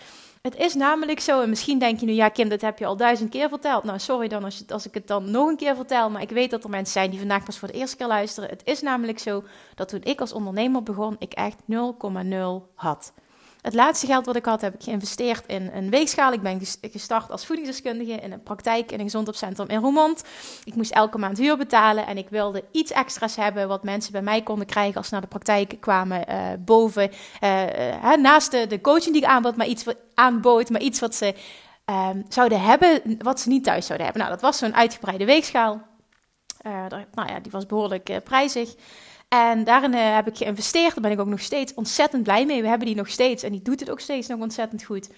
Het 0.42 0.56
is 0.56 0.74
namelijk 0.74 1.20
zo, 1.20 1.42
en 1.42 1.48
misschien 1.48 1.78
denk 1.78 2.00
je 2.00 2.06
nu, 2.06 2.12
ja 2.12 2.28
Kim, 2.28 2.48
dat 2.48 2.60
heb 2.60 2.78
je 2.78 2.86
al 2.86 2.96
duizend 2.96 3.30
keer 3.30 3.48
verteld. 3.48 3.84
Nou, 3.84 3.98
sorry 3.98 4.28
dan 4.28 4.44
als, 4.44 4.64
als 4.68 4.86
ik 4.86 4.94
het 4.94 5.06
dan 5.06 5.30
nog 5.30 5.48
een 5.48 5.56
keer 5.56 5.76
vertel, 5.76 6.10
maar 6.10 6.22
ik 6.22 6.30
weet 6.30 6.50
dat 6.50 6.64
er 6.64 6.70
mensen 6.70 6.92
zijn 6.92 7.10
die 7.10 7.18
vandaag 7.18 7.44
pas 7.44 7.58
voor 7.58 7.68
de 7.68 7.74
eerste 7.74 7.96
keer 7.96 8.06
luisteren. 8.06 8.48
Het 8.48 8.62
is 8.64 8.80
namelijk 8.80 9.18
zo 9.18 9.44
dat 9.74 9.88
toen 9.88 10.02
ik 10.02 10.20
als 10.20 10.32
ondernemer 10.32 10.82
begon, 10.82 11.16
ik 11.18 11.32
echt 11.32 11.56
0,0 11.60 12.74
had. 12.74 13.12
Het 13.68 13.76
laatste 13.76 14.06
geld 14.06 14.26
wat 14.26 14.36
ik 14.36 14.44
had, 14.44 14.60
heb 14.60 14.74
ik 14.74 14.82
geïnvesteerd 14.82 15.46
in 15.46 15.70
een 15.74 15.90
weegschaal. 15.90 16.32
Ik 16.32 16.40
ben 16.40 16.60
gestart 16.80 17.30
als 17.30 17.46
voedingsdeskundige 17.46 18.12
in 18.12 18.32
een 18.32 18.42
praktijk 18.42 18.92
in 18.92 18.98
een 18.98 19.04
gezondheidscentrum 19.04 19.68
in 19.68 19.80
Roermond. 19.80 20.24
Ik 20.64 20.74
moest 20.74 20.90
elke 20.90 21.18
maand 21.18 21.38
huur 21.38 21.56
betalen 21.56 22.06
en 22.06 22.18
ik 22.18 22.28
wilde 22.28 22.64
iets 22.72 22.92
extra's 22.92 23.36
hebben 23.36 23.68
wat 23.68 23.82
mensen 23.82 24.12
bij 24.12 24.22
mij 24.22 24.42
konden 24.42 24.66
krijgen 24.66 24.96
als 24.96 25.06
ze 25.06 25.12
naar 25.12 25.22
de 25.22 25.28
praktijk 25.28 25.76
kwamen. 25.80 26.24
Uh, 26.28 26.36
boven, 26.58 27.10
uh, 27.44 28.14
naast 28.16 28.50
de, 28.50 28.66
de, 28.66 28.80
coaching 28.80 29.12
die 29.12 29.22
ik 29.22 29.28
aanbood, 29.28 29.56
maar 29.56 29.66
iets 29.66 29.84
wat, 29.84 29.96
aanbood, 30.14 30.70
maar 30.70 30.80
iets 30.80 31.00
wat 31.00 31.14
ze 31.14 31.34
ehm, 31.84 32.22
zouden 32.28 32.60
hebben, 32.60 33.18
wat 33.18 33.40
ze 33.40 33.48
niet 33.48 33.64
thuis 33.64 33.86
zouden 33.86 34.06
hebben. 34.06 34.26
Nou, 34.26 34.36
dat 34.38 34.48
was 34.48 34.58
zo'n 34.58 34.74
uitgebreide 34.74 35.24
weegschaal. 35.24 35.82
nou 36.62 37.28
ja, 37.28 37.40
die 37.42 37.52
was 37.52 37.66
behoorlijk 37.66 38.20
prijzig. 38.24 38.74
En 39.28 39.64
daarin 39.64 39.92
uh, 39.92 40.14
heb 40.14 40.26
ik 40.26 40.36
geïnvesteerd. 40.36 40.92
Daar 40.92 41.02
ben 41.02 41.10
ik 41.10 41.20
ook 41.20 41.26
nog 41.26 41.40
steeds 41.40 41.74
ontzettend 41.74 42.22
blij 42.22 42.46
mee. 42.46 42.62
We 42.62 42.68
hebben 42.68 42.86
die 42.86 42.96
nog 42.96 43.08
steeds 43.08 43.42
en 43.42 43.52
die 43.52 43.62
doet 43.62 43.80
het 43.80 43.90
ook 43.90 44.00
steeds 44.00 44.28
nog 44.28 44.40
ontzettend 44.40 44.84
goed. 44.84 45.08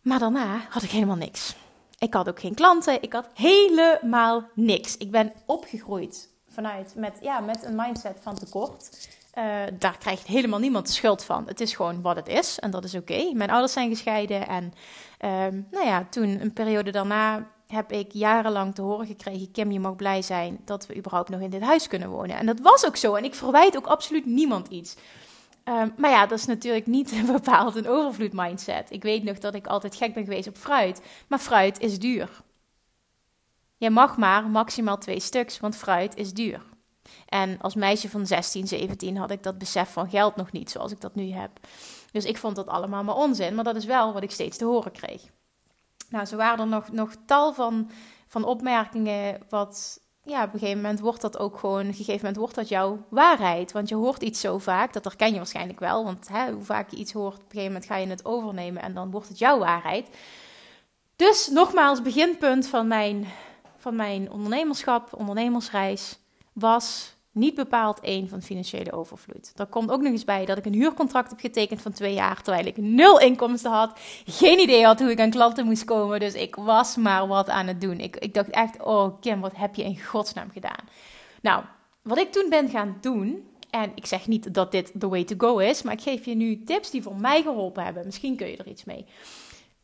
Maar 0.00 0.18
daarna 0.18 0.66
had 0.68 0.82
ik 0.82 0.90
helemaal 0.90 1.16
niks. 1.16 1.54
Ik 1.98 2.14
had 2.14 2.28
ook 2.28 2.40
geen 2.40 2.54
klanten. 2.54 3.02
Ik 3.02 3.12
had 3.12 3.28
helemaal 3.34 4.48
niks. 4.54 4.96
Ik 4.96 5.10
ben 5.10 5.32
opgegroeid 5.46 6.28
vanuit 6.48 6.94
met, 6.96 7.18
ja, 7.20 7.40
met 7.40 7.64
een 7.64 7.76
mindset 7.76 8.18
van 8.22 8.34
tekort. 8.34 9.08
Uh, 9.38 9.62
daar 9.78 9.98
krijgt 9.98 10.26
helemaal 10.26 10.58
niemand 10.58 10.88
schuld 10.88 11.24
van. 11.24 11.46
Het 11.46 11.60
is 11.60 11.74
gewoon 11.74 12.02
wat 12.02 12.16
het 12.16 12.28
is 12.28 12.58
en 12.58 12.70
dat 12.70 12.84
is 12.84 12.94
oké. 12.94 13.32
Mijn 13.34 13.50
ouders 13.50 13.72
zijn 13.72 13.88
gescheiden 13.88 14.48
en 14.48 14.72
uh, 15.20 15.30
nou 15.70 15.86
ja, 15.86 16.06
toen 16.10 16.40
een 16.40 16.52
periode 16.52 16.90
daarna 16.90 17.50
heb 17.72 17.92
ik 17.92 18.12
jarenlang 18.12 18.74
te 18.74 18.82
horen 18.82 19.06
gekregen: 19.06 19.50
Kim, 19.50 19.70
je 19.70 19.80
mag 19.80 19.96
blij 19.96 20.22
zijn 20.22 20.60
dat 20.64 20.86
we 20.86 20.96
überhaupt 20.96 21.28
nog 21.28 21.40
in 21.40 21.50
dit 21.50 21.62
huis 21.62 21.86
kunnen 21.86 22.08
wonen. 22.08 22.36
En 22.36 22.46
dat 22.46 22.60
was 22.60 22.86
ook 22.86 22.96
zo. 22.96 23.14
En 23.14 23.24
ik 23.24 23.34
verwijt 23.34 23.76
ook 23.76 23.86
absoluut 23.86 24.26
niemand 24.26 24.68
iets. 24.68 24.96
Um, 25.64 25.92
maar 25.96 26.10
ja, 26.10 26.26
dat 26.26 26.38
is 26.38 26.46
natuurlijk 26.46 26.86
niet 26.86 27.22
bepaald 27.32 27.76
een 27.76 27.88
overvloed 27.88 28.32
mindset. 28.32 28.90
Ik 28.90 29.02
weet 29.02 29.22
nog 29.22 29.38
dat 29.38 29.54
ik 29.54 29.66
altijd 29.66 29.94
gek 29.94 30.14
ben 30.14 30.24
geweest 30.24 30.48
op 30.48 30.56
fruit. 30.56 31.02
Maar 31.28 31.38
fruit 31.38 31.80
is 31.80 31.98
duur. 31.98 32.42
Je 33.76 33.90
mag 33.90 34.16
maar 34.16 34.44
maximaal 34.44 34.98
twee 34.98 35.20
stuks, 35.20 35.60
want 35.60 35.76
fruit 35.76 36.16
is 36.16 36.32
duur. 36.32 36.62
En 37.28 37.58
als 37.60 37.74
meisje 37.74 38.08
van 38.08 38.26
16, 38.26 38.66
17 38.66 39.16
had 39.16 39.30
ik 39.30 39.42
dat 39.42 39.58
besef 39.58 39.92
van 39.92 40.10
geld 40.10 40.36
nog 40.36 40.52
niet 40.52 40.70
zoals 40.70 40.92
ik 40.92 41.00
dat 41.00 41.14
nu 41.14 41.32
heb. 41.32 41.50
Dus 42.12 42.24
ik 42.24 42.36
vond 42.36 42.56
dat 42.56 42.66
allemaal 42.66 43.04
maar 43.04 43.14
onzin, 43.14 43.54
maar 43.54 43.64
dat 43.64 43.76
is 43.76 43.84
wel 43.84 44.12
wat 44.12 44.22
ik 44.22 44.30
steeds 44.30 44.56
te 44.56 44.64
horen 44.64 44.92
kreeg. 44.92 45.22
Nou, 46.12 46.24
zo 46.26 46.36
waren 46.36 46.58
er 46.58 46.66
nog, 46.66 46.92
nog 46.92 47.14
tal 47.26 47.52
van, 47.52 47.90
van 48.26 48.44
opmerkingen 48.44 49.38
wat 49.48 50.00
ja, 50.24 50.44
op 50.44 50.52
een 50.52 50.58
gegeven 50.58 50.82
moment 50.82 51.00
wordt 51.00 51.20
dat 51.20 51.38
ook 51.38 51.58
gewoon, 51.58 51.80
op 51.80 51.86
een 51.86 51.94
gegeven 51.94 52.16
moment 52.16 52.36
wordt 52.36 52.54
dat 52.54 52.68
jouw 52.68 52.98
waarheid. 53.08 53.72
Want 53.72 53.88
je 53.88 53.94
hoort 53.94 54.22
iets 54.22 54.40
zo 54.40 54.58
vaak, 54.58 54.92
dat 54.92 55.04
herken 55.04 55.30
je 55.30 55.36
waarschijnlijk 55.36 55.80
wel. 55.80 56.04
Want 56.04 56.28
hè, 56.28 56.52
hoe 56.52 56.64
vaak 56.64 56.90
je 56.90 56.96
iets 56.96 57.12
hoort, 57.12 57.34
op 57.34 57.40
een 57.40 57.46
gegeven 57.50 57.72
moment 57.72 57.86
ga 57.86 57.96
je 57.96 58.06
het 58.06 58.24
overnemen 58.24 58.82
en 58.82 58.94
dan 58.94 59.10
wordt 59.10 59.28
het 59.28 59.38
jouw 59.38 59.58
waarheid. 59.58 60.08
Dus 61.16 61.48
nogmaals, 61.48 62.02
beginpunt 62.02 62.66
van 62.66 62.86
mijn, 62.86 63.26
van 63.76 63.96
mijn 63.96 64.30
ondernemerschap, 64.30 65.12
ondernemersreis, 65.14 66.18
was 66.52 67.14
niet 67.32 67.54
bepaald 67.54 68.00
één 68.00 68.28
van 68.28 68.42
financiële 68.42 68.92
overvloed. 68.92 69.52
Daar 69.54 69.66
komt 69.66 69.90
ook 69.90 70.00
nog 70.00 70.12
eens 70.12 70.24
bij 70.24 70.44
dat 70.44 70.58
ik 70.58 70.64
een 70.64 70.72
huurcontract 70.72 71.30
heb 71.30 71.40
getekend 71.40 71.82
van 71.82 71.92
twee 71.92 72.14
jaar, 72.14 72.42
terwijl 72.42 72.66
ik 72.66 72.76
nul 72.76 73.20
inkomsten 73.20 73.70
had. 73.70 73.98
Geen 74.24 74.58
idee 74.58 74.84
had 74.84 75.00
hoe 75.00 75.10
ik 75.10 75.20
aan 75.20 75.30
klanten 75.30 75.66
moest 75.66 75.84
komen, 75.84 76.20
dus 76.20 76.34
ik 76.34 76.54
was 76.54 76.96
maar 76.96 77.26
wat 77.26 77.48
aan 77.48 77.66
het 77.66 77.80
doen. 77.80 78.00
Ik, 78.00 78.16
ik 78.16 78.34
dacht 78.34 78.50
echt, 78.50 78.82
oh 78.82 79.20
Kim, 79.20 79.40
wat 79.40 79.56
heb 79.56 79.74
je 79.74 79.84
in 79.84 80.02
godsnaam 80.02 80.50
gedaan? 80.52 80.84
Nou, 81.42 81.64
wat 82.02 82.18
ik 82.18 82.32
toen 82.32 82.46
ben 82.48 82.68
gaan 82.68 82.96
doen, 83.00 83.46
en 83.70 83.92
ik 83.94 84.06
zeg 84.06 84.26
niet 84.26 84.54
dat 84.54 84.70
dit 84.70 84.92
the 84.98 85.08
way 85.08 85.24
to 85.24 85.34
go 85.38 85.58
is, 85.58 85.82
maar 85.82 85.92
ik 85.92 86.00
geef 86.00 86.24
je 86.24 86.34
nu 86.34 86.64
tips 86.64 86.90
die 86.90 87.02
voor 87.02 87.16
mij 87.16 87.42
geholpen 87.42 87.84
hebben. 87.84 88.06
Misschien 88.06 88.36
kun 88.36 88.46
je 88.46 88.56
er 88.56 88.68
iets 88.68 88.84
mee. 88.84 89.06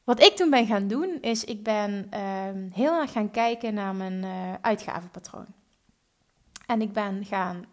Wat 0.05 0.23
ik 0.23 0.37
toen 0.37 0.51
ben 0.51 0.67
gaan 0.67 0.89
doen, 0.89 1.19
is 1.21 1.45
ik 1.45 1.63
ben 1.63 2.07
ehm, 2.11 2.69
heel 2.73 3.01
erg 3.01 3.13
gaan 3.13 3.31
kijken 3.31 3.75
naar 3.75 3.95
mijn 3.95 4.23
uh, 4.25 4.31
uitgavenpatroon. 4.61 5.47
En 6.69 6.81
ik 6.81 6.93
ben 6.93 7.25
gaan 7.25 7.65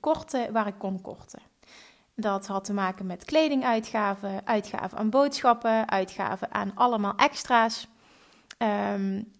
korten 0.00 0.52
waar 0.52 0.66
ik 0.66 0.78
kon 0.78 1.00
korten. 1.00 1.40
Dat 2.14 2.46
had 2.46 2.64
te 2.64 2.72
maken 2.72 3.06
met 3.06 3.24
kledinguitgaven, 3.24 4.46
uitgaven 4.46 4.98
aan 4.98 5.10
boodschappen, 5.10 5.88
uitgaven 5.88 6.52
aan 6.54 6.72
allemaal 6.74 7.14
extra's. 7.16 7.88
Um, 8.58 9.32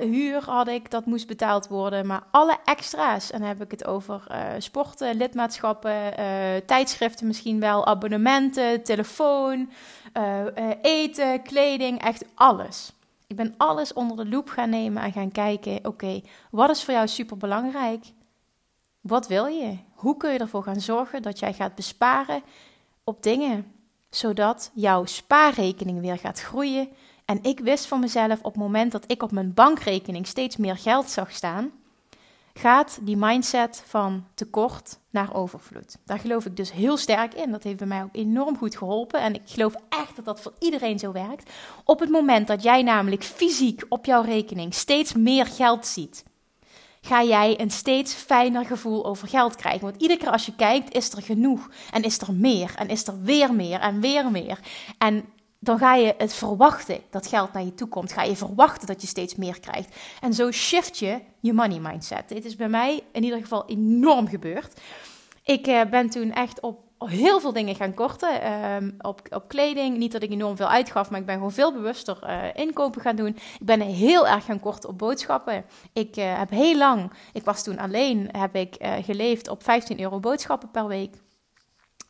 huur 0.00 0.42
had 0.44 0.68
ik, 0.68 0.90
dat 0.90 1.06
moest 1.06 1.26
betaald 1.26 1.68
worden, 1.68 2.06
maar 2.06 2.22
alle 2.30 2.58
extra's. 2.64 3.30
En 3.30 3.38
dan 3.38 3.48
heb 3.48 3.62
ik 3.62 3.70
het 3.70 3.86
over 3.86 4.26
uh, 4.30 4.38
sporten, 4.58 5.16
lidmaatschappen, 5.16 6.20
uh, 6.20 6.56
tijdschriften 6.66 7.26
misschien 7.26 7.60
wel, 7.60 7.86
abonnementen, 7.86 8.82
telefoon, 8.82 9.70
eten, 10.82 11.42
kleding, 11.42 12.02
echt 12.02 12.24
alles. 12.34 12.92
Ik 13.26 13.36
ben 13.36 13.54
alles 13.56 13.92
onder 13.92 14.16
de 14.16 14.26
loep 14.26 14.48
gaan 14.48 14.70
nemen 14.70 15.02
en 15.02 15.12
gaan 15.12 15.32
kijken: 15.32 15.84
oké, 15.84 16.20
wat 16.50 16.70
is 16.70 16.84
voor 16.84 16.94
jou 16.94 17.08
super 17.08 17.36
belangrijk? 17.36 18.04
Wat 19.00 19.26
wil 19.26 19.46
je? 19.46 19.78
Hoe 19.94 20.16
kun 20.16 20.32
je 20.32 20.38
ervoor 20.38 20.62
gaan 20.62 20.80
zorgen 20.80 21.22
dat 21.22 21.38
jij 21.38 21.52
gaat 21.52 21.74
besparen 21.74 22.42
op 23.04 23.22
dingen, 23.22 23.72
zodat 24.10 24.70
jouw 24.74 25.04
spaarrekening 25.04 26.00
weer 26.00 26.18
gaat 26.18 26.40
groeien? 26.40 26.88
En 27.24 27.42
ik 27.42 27.60
wist 27.60 27.86
van 27.86 28.00
mezelf 28.00 28.38
op 28.38 28.52
het 28.52 28.62
moment 28.62 28.92
dat 28.92 29.10
ik 29.10 29.22
op 29.22 29.32
mijn 29.32 29.54
bankrekening 29.54 30.26
steeds 30.26 30.56
meer 30.56 30.76
geld 30.76 31.10
zag 31.10 31.30
staan, 31.30 31.72
gaat 32.58 32.98
die 33.02 33.16
mindset 33.16 33.82
van 33.86 34.26
tekort 34.34 34.98
naar 35.10 35.34
overvloed. 35.34 35.96
Daar 36.04 36.18
geloof 36.18 36.46
ik 36.46 36.56
dus 36.56 36.72
heel 36.72 36.96
sterk 36.96 37.34
in. 37.34 37.50
Dat 37.50 37.62
heeft 37.62 37.78
bij 37.78 37.86
mij 37.86 38.02
ook 38.02 38.16
enorm 38.16 38.56
goed 38.56 38.76
geholpen. 38.76 39.20
En 39.20 39.34
ik 39.34 39.42
geloof 39.44 39.74
echt 39.88 40.16
dat 40.16 40.24
dat 40.24 40.40
voor 40.40 40.52
iedereen 40.58 40.98
zo 40.98 41.12
werkt. 41.12 41.50
Op 41.84 42.00
het 42.00 42.10
moment 42.10 42.46
dat 42.46 42.62
jij 42.62 42.82
namelijk 42.82 43.24
fysiek 43.24 43.84
op 43.88 44.04
jouw 44.04 44.22
rekening 44.22 44.74
steeds 44.74 45.12
meer 45.14 45.46
geld 45.46 45.86
ziet, 45.86 46.24
ga 47.00 47.22
jij 47.22 47.60
een 47.60 47.70
steeds 47.70 48.14
fijner 48.14 48.64
gevoel 48.64 49.06
over 49.06 49.28
geld 49.28 49.56
krijgen. 49.56 49.84
Want 49.86 50.02
iedere 50.02 50.20
keer 50.20 50.30
als 50.30 50.46
je 50.46 50.54
kijkt, 50.56 50.94
is 50.94 51.12
er 51.12 51.22
genoeg. 51.22 51.70
En 51.90 52.02
is 52.02 52.20
er 52.20 52.32
meer. 52.32 52.74
En 52.76 52.88
is 52.88 53.06
er 53.06 53.22
weer 53.22 53.54
meer 53.54 53.80
en 53.80 54.00
weer 54.00 54.30
meer. 54.30 54.58
En 54.98 55.24
dan 55.58 55.78
ga 55.78 55.94
je 55.94 56.14
het 56.18 56.34
verwachten 56.34 57.00
dat 57.10 57.26
geld 57.26 57.52
naar 57.52 57.64
je 57.64 57.74
toe 57.74 57.88
komt. 57.88 58.12
Ga 58.12 58.22
je 58.22 58.36
verwachten 58.36 58.86
dat 58.86 59.00
je 59.00 59.06
steeds 59.06 59.34
meer 59.34 59.60
krijgt. 59.60 59.96
En 60.20 60.34
zo 60.34 60.50
shift 60.50 60.98
je 60.98 61.20
je 61.40 61.52
money 61.52 61.78
mindset. 61.78 62.28
Dit 62.28 62.44
is 62.44 62.56
bij 62.56 62.68
mij 62.68 63.02
in 63.12 63.24
ieder 63.24 63.40
geval 63.40 63.66
enorm 63.66 64.28
gebeurd. 64.28 64.80
Ik 65.44 65.66
uh, 65.66 65.84
ben 65.84 66.10
toen 66.10 66.32
echt 66.32 66.60
op 66.60 66.84
heel 66.98 67.40
veel 67.40 67.52
dingen 67.52 67.74
gaan 67.74 67.94
korten. 67.94 68.42
Uh, 68.42 68.88
op, 68.98 69.20
op 69.30 69.48
kleding. 69.48 69.96
Niet 69.96 70.12
dat 70.12 70.22
ik 70.22 70.30
enorm 70.30 70.56
veel 70.56 70.68
uitgaf, 70.68 71.10
maar 71.10 71.20
ik 71.20 71.26
ben 71.26 71.34
gewoon 71.34 71.52
veel 71.52 71.72
bewuster 71.72 72.18
uh, 72.22 72.42
inkopen 72.54 73.00
gaan 73.00 73.16
doen. 73.16 73.36
Ik 73.58 73.66
ben 73.66 73.80
heel 73.80 74.26
erg 74.26 74.44
gaan 74.44 74.60
korten 74.60 74.88
op 74.88 74.98
boodschappen. 74.98 75.64
Ik 75.92 76.16
uh, 76.16 76.38
heb 76.38 76.50
heel 76.50 76.76
lang, 76.76 77.12
ik 77.32 77.44
was 77.44 77.62
toen 77.62 77.78
alleen, 77.78 78.28
heb 78.32 78.54
ik 78.54 78.76
geleefd 79.04 79.48
op 79.48 79.62
15 79.62 80.00
euro 80.00 80.20
boodschappen 80.20 80.70
per 80.70 80.86
week. 80.86 81.14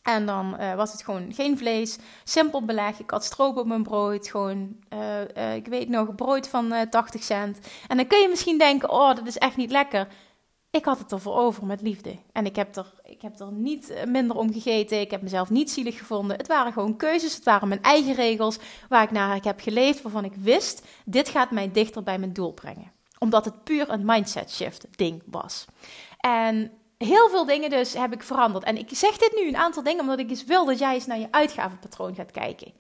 En 0.07 0.27
dan 0.27 0.57
uh, 0.61 0.75
was 0.75 0.93
het 0.93 1.05
gewoon 1.05 1.33
geen 1.35 1.59
vlees, 1.59 1.99
simpel 2.25 2.65
beleg. 2.65 2.99
Ik 2.99 3.11
had 3.11 3.25
stroop 3.25 3.57
op 3.57 3.67
mijn 3.67 3.83
brood, 3.83 4.29
gewoon, 4.29 4.77
uh, 4.93 5.21
uh, 5.37 5.55
ik 5.55 5.67
weet 5.67 5.89
nog, 5.89 6.15
brood 6.15 6.49
van 6.49 6.89
80 6.91 7.23
cent. 7.23 7.59
En 7.89 7.97
dan 7.97 8.07
kun 8.07 8.21
je 8.21 8.29
misschien 8.29 8.59
denken, 8.59 8.91
oh, 8.91 9.15
dat 9.15 9.27
is 9.27 9.39
echt 9.39 9.57
niet 9.57 9.71
lekker. 9.71 10.09
Ik 10.71 10.85
had 10.85 10.99
het 10.99 11.13
ervoor 11.13 11.37
over 11.37 11.67
met 11.67 11.81
liefde. 11.81 12.19
En 12.33 12.47
ik 12.47 12.57
heb, 12.57 12.77
er, 12.77 12.93
ik 13.05 13.23
heb 13.23 13.41
er 13.41 13.53
niet 13.53 14.05
minder 14.09 14.37
om 14.37 14.53
gegeten. 14.53 15.01
Ik 15.01 15.11
heb 15.11 15.23
mezelf 15.23 15.51
niet 15.51 15.71
zielig 15.71 15.99
gevonden. 15.99 16.37
Het 16.37 16.47
waren 16.47 16.73
gewoon 16.73 16.97
keuzes. 16.97 17.35
Het 17.35 17.45
waren 17.45 17.69
mijn 17.69 17.83
eigen 17.83 18.15
regels 18.15 18.59
waar 18.89 19.03
ik 19.03 19.11
naar 19.11 19.39
heb 19.43 19.61
geleefd. 19.61 20.03
Waarvan 20.03 20.25
ik 20.25 20.35
wist, 20.35 20.87
dit 21.05 21.29
gaat 21.29 21.51
mij 21.51 21.71
dichter 21.73 22.03
bij 22.03 22.19
mijn 22.19 22.33
doel 22.33 22.53
brengen. 22.53 22.93
Omdat 23.19 23.45
het 23.45 23.65
puur 23.65 23.91
een 23.91 24.05
mindset 24.05 24.53
shift 24.53 24.87
ding 24.91 25.23
was. 25.27 25.65
En 26.19 26.73
heel 26.99 27.29
veel 27.29 27.45
dingen 27.45 27.71
dus 27.71 27.95
heb 27.95 28.13
ik 28.13 28.23
veranderd. 28.23 28.65
En 28.65 28.77
ik 28.77 28.89
zeg 28.93 29.17
dit 29.17 29.33
nu 29.35 29.49
een 29.49 29.57
aantal 29.57 29.83
dingen 29.83 30.01
omdat 30.01 30.19
ik 30.19 30.31
eens 30.31 30.45
wil 30.45 30.65
dat 30.65 30.79
jij 30.79 30.95
eens 30.95 31.07
naar 31.07 31.19
je 31.19 31.29
uitgavenpatroon 31.31 32.15
gaat 32.15 32.31
kijken. 32.31 32.73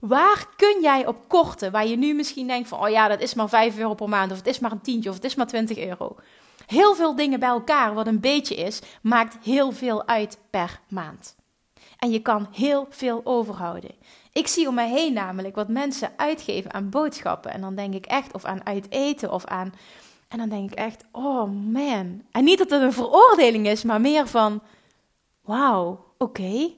Waar 0.00 0.46
kun 0.56 0.82
jij 0.82 1.06
op 1.06 1.28
korten, 1.28 1.72
waar 1.72 1.86
je 1.86 1.96
nu 1.96 2.14
misschien 2.14 2.46
denkt 2.46 2.68
van, 2.68 2.80
oh 2.80 2.88
ja, 2.88 3.08
dat 3.08 3.20
is 3.20 3.34
maar 3.34 3.48
5 3.48 3.78
euro 3.78 3.94
per 3.94 4.08
maand, 4.08 4.30
of 4.30 4.36
het 4.36 4.46
is 4.46 4.58
maar 4.58 4.72
een 4.72 4.80
tientje, 4.80 5.08
of 5.08 5.14
het 5.14 5.24
is 5.24 5.34
maar 5.34 5.46
20 5.46 5.78
euro. 5.78 6.16
Heel 6.66 6.94
veel 6.94 7.16
dingen 7.16 7.40
bij 7.40 7.48
elkaar, 7.48 7.94
wat 7.94 8.06
een 8.06 8.20
beetje 8.20 8.54
is, 8.54 8.80
maakt 9.02 9.36
heel 9.44 9.72
veel 9.72 10.06
uit 10.06 10.38
per 10.50 10.80
maand. 10.88 11.36
En 11.98 12.10
je 12.10 12.22
kan 12.22 12.48
heel 12.52 12.86
veel 12.90 13.20
overhouden. 13.24 13.90
Ik 14.32 14.46
zie 14.46 14.68
om 14.68 14.74
mij 14.74 14.88
heen 14.88 15.12
namelijk 15.12 15.54
wat 15.54 15.68
mensen 15.68 16.12
uitgeven 16.16 16.72
aan 16.72 16.90
boodschappen. 16.90 17.52
En 17.52 17.60
dan 17.60 17.74
denk 17.74 17.94
ik 17.94 18.06
echt, 18.06 18.34
of 18.34 18.44
aan 18.44 18.66
uiteten, 18.66 19.32
of 19.32 19.44
aan 19.44 19.72
en 20.32 20.38
dan 20.38 20.48
denk 20.48 20.70
ik 20.70 20.78
echt, 20.78 21.04
oh 21.12 21.50
man. 21.72 22.22
En 22.30 22.44
niet 22.44 22.58
dat 22.58 22.70
het 22.70 22.82
een 22.82 22.92
veroordeling 22.92 23.66
is, 23.66 23.82
maar 23.82 24.00
meer 24.00 24.26
van, 24.26 24.62
wauw, 25.40 26.04
oké. 26.18 26.70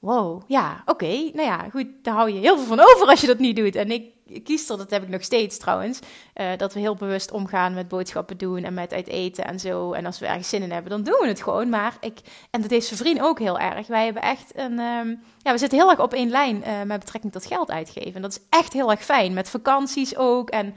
Wow, 0.00 0.42
ja, 0.46 0.82
oké. 0.86 1.06
Nou 1.06 1.42
ja, 1.42 1.68
goed, 1.70 1.86
daar 2.02 2.14
hou 2.14 2.30
je 2.30 2.38
heel 2.38 2.56
veel 2.56 2.66
van 2.66 2.80
over 2.80 3.06
als 3.06 3.20
je 3.20 3.26
dat 3.26 3.38
niet 3.38 3.56
doet. 3.56 3.74
En 3.74 3.90
ik, 3.90 4.14
kies 4.44 4.68
er, 4.68 4.76
dat 4.76 4.90
heb 4.90 5.02
ik 5.02 5.08
nog 5.08 5.22
steeds 5.22 5.58
trouwens, 5.58 5.98
uh, 6.34 6.50
dat 6.56 6.74
we 6.74 6.80
heel 6.80 6.94
bewust 6.94 7.30
omgaan 7.30 7.74
met 7.74 7.88
boodschappen 7.88 8.38
doen 8.38 8.64
en 8.64 8.74
met 8.74 8.92
uit 8.92 9.08
eten 9.08 9.44
en 9.44 9.60
zo. 9.60 9.92
En 9.92 10.06
als 10.06 10.18
we 10.18 10.26
ergens 10.26 10.48
zin 10.48 10.62
in 10.62 10.70
hebben, 10.70 10.90
dan 10.90 11.02
doen 11.02 11.18
we 11.20 11.28
het 11.28 11.42
gewoon. 11.42 11.68
Maar 11.68 11.96
ik, 12.00 12.18
en 12.50 12.60
dat 12.60 12.70
heeft 12.70 12.86
zijn 12.86 12.98
vriend 12.98 13.20
ook 13.20 13.38
heel 13.38 13.58
erg. 13.58 13.86
Wij 13.86 14.04
hebben 14.04 14.22
echt 14.22 14.52
een, 14.56 14.78
um, 14.78 15.22
ja, 15.38 15.52
we 15.52 15.58
zitten 15.58 15.78
heel 15.78 15.90
erg 15.90 16.00
op 16.00 16.14
één 16.14 16.30
lijn 16.30 16.56
uh, 16.56 16.82
met 16.82 16.98
betrekking 16.98 17.32
tot 17.32 17.46
geld 17.46 17.70
uitgeven. 17.70 18.14
En 18.14 18.22
dat 18.22 18.30
is 18.30 18.40
echt 18.48 18.72
heel 18.72 18.90
erg 18.90 19.04
fijn, 19.04 19.32
met 19.32 19.50
vakanties 19.50 20.16
ook 20.16 20.50
en... 20.50 20.74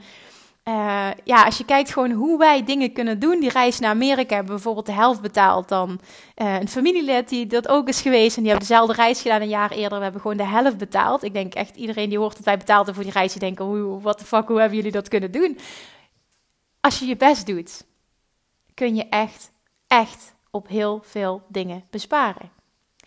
Uh, 0.68 1.10
ja, 1.24 1.44
als 1.44 1.58
je 1.58 1.64
kijkt 1.64 1.92
gewoon 1.92 2.10
hoe 2.10 2.38
wij 2.38 2.64
dingen 2.64 2.92
kunnen 2.92 3.18
doen. 3.18 3.40
Die 3.40 3.50
reis 3.50 3.78
naar 3.78 3.90
Amerika 3.90 4.34
hebben 4.34 4.54
bijvoorbeeld 4.54 4.86
de 4.86 4.92
helft 4.92 5.20
betaald 5.20 5.68
dan 5.68 6.00
uh, 6.36 6.60
een 6.60 6.68
familielid 6.68 7.28
die 7.28 7.46
dat 7.46 7.68
ook 7.68 7.88
is 7.88 8.00
geweest. 8.00 8.36
En 8.36 8.42
die 8.42 8.50
hebben 8.50 8.68
dezelfde 8.68 8.94
reis 8.94 9.20
gedaan 9.22 9.40
een 9.40 9.48
jaar 9.48 9.70
eerder. 9.70 9.98
We 9.98 10.04
hebben 10.04 10.20
gewoon 10.20 10.36
de 10.36 10.46
helft 10.46 10.76
betaald. 10.76 11.22
Ik 11.22 11.32
denk 11.32 11.54
echt 11.54 11.76
iedereen 11.76 12.08
die 12.08 12.18
hoort 12.18 12.36
dat 12.36 12.44
wij 12.44 12.58
betaalden 12.58 12.94
voor 12.94 13.02
die 13.02 13.12
reis. 13.12 13.32
Die 13.32 13.40
denken, 13.40 13.64
hoe, 13.64 14.14
the 14.14 14.24
fuck, 14.24 14.48
hoe 14.48 14.58
hebben 14.58 14.76
jullie 14.76 14.92
dat 14.92 15.08
kunnen 15.08 15.30
doen? 15.30 15.58
Als 16.80 16.98
je 16.98 17.06
je 17.06 17.16
best 17.16 17.46
doet, 17.46 17.84
kun 18.74 18.94
je 18.94 19.08
echt, 19.08 19.50
echt 19.86 20.34
op 20.50 20.68
heel 20.68 21.00
veel 21.04 21.42
dingen 21.48 21.84
besparen. 21.90 22.50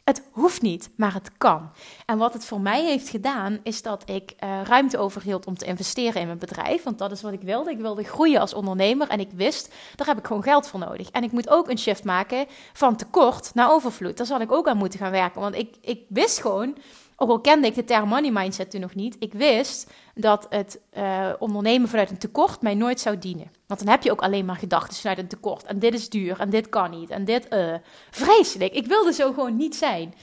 Het 0.08 0.22
hoeft 0.32 0.62
niet, 0.62 0.90
maar 0.96 1.14
het 1.14 1.32
kan. 1.38 1.70
En 2.06 2.18
wat 2.18 2.34
het 2.34 2.46
voor 2.46 2.62
mij 2.62 2.86
heeft 2.86 3.10
gedaan, 3.10 3.60
is 3.64 3.82
dat 3.82 4.10
ik 4.10 4.34
uh, 4.44 4.62
ruimte 4.64 4.98
overhield 4.98 5.46
om 5.46 5.58
te 5.58 5.66
investeren 5.66 6.22
in 6.22 6.28
mijn 6.28 6.40
bedrijf. 6.40 6.84
Want 6.84 6.98
dat 6.98 7.12
is 7.12 7.22
wat 7.22 7.34
ik 7.34 7.42
wilde. 7.42 7.72
Ik 7.72 7.78
wilde 7.78 8.04
groeien 8.04 8.40
als 8.40 8.54
ondernemer 8.54 9.08
en 9.08 9.20
ik 9.20 9.30
wist, 9.36 9.74
daar 9.96 10.08
heb 10.08 10.18
ik 10.18 10.26
gewoon 10.26 10.44
geld 10.44 10.68
voor 10.68 10.80
nodig. 10.80 11.10
En 11.10 11.24
ik 11.24 11.32
moet 11.32 11.50
ook 11.50 11.70
een 11.70 11.78
shift 11.78 12.04
maken 12.04 12.46
van 12.74 12.96
tekort 12.96 13.54
naar 13.54 13.72
overvloed. 13.72 14.18
Daar 14.18 14.26
zal 14.26 14.42
ik 14.42 14.52
ook 14.52 14.68
aan 14.68 14.78
moeten 14.78 15.00
gaan 15.00 15.12
werken. 15.12 15.42
Want 15.42 15.56
ik, 15.56 15.76
ik 15.82 16.02
wist 16.10 16.42
gewoon, 16.42 16.78
ook 17.20 17.30
al 17.30 17.40
kende 17.40 17.68
ik 17.68 17.76
de 17.76 17.84
term 17.84 18.10
money 18.10 18.32
mindset 18.32 18.72
toen 18.72 18.82
nog 18.82 18.96
niet, 18.96 19.16
ik 19.20 19.34
wist 19.34 19.92
dat 20.16 20.46
het 20.50 20.80
uh, 20.98 21.30
ondernemen 21.40 21.90
vanuit 21.90 22.10
een 22.10 22.18
tekort 22.18 22.62
mij 22.62 22.76
nooit 22.76 23.00
zou 23.00 23.18
dienen. 23.18 23.52
Want 23.68 23.80
dan 23.80 23.90
heb 23.90 24.04
je 24.04 24.12
ook 24.12 24.22
alleen 24.22 24.46
maar 24.46 24.56
gedachten 24.56 24.98
vanuit 24.98 25.18
een 25.18 25.28
tekort. 25.28 25.64
En 25.64 25.80
dit 25.80 25.94
is 25.94 26.10
duur, 26.10 26.40
en 26.40 26.50
dit 26.50 26.70
kan 26.70 26.90
niet, 26.90 27.10
en 27.10 27.26
dit, 27.26 27.48
uh, 27.54 27.74
vreselijk. 28.12 28.74
Ik 28.74 28.86
wilde 28.86 29.14
zo 29.14 29.34
gewoon 29.34 29.56
niet 29.56 29.76
zijn. 29.76 30.14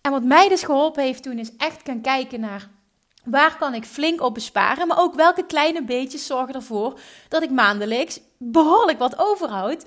En 0.00 0.10
wat 0.10 0.22
mij 0.22 0.48
dus 0.48 0.62
geholpen 0.62 1.02
heeft 1.02 1.22
toen, 1.22 1.38
is 1.38 1.56
echt 1.56 1.80
gaan 1.84 2.00
kijken 2.00 2.40
naar 2.40 2.68
waar 3.24 3.56
kan 3.58 3.74
ik 3.74 3.84
flink 3.84 4.20
op 4.22 4.34
besparen, 4.34 4.86
maar 4.86 4.98
ook 4.98 5.14
welke 5.14 5.46
kleine 5.46 5.84
beetjes 5.84 6.26
zorgen 6.26 6.54
ervoor 6.54 7.00
dat 7.28 7.42
ik 7.42 7.50
maandelijks 7.50 8.20
behoorlijk 8.38 8.98
wat 8.98 9.18
overhoud 9.18 9.84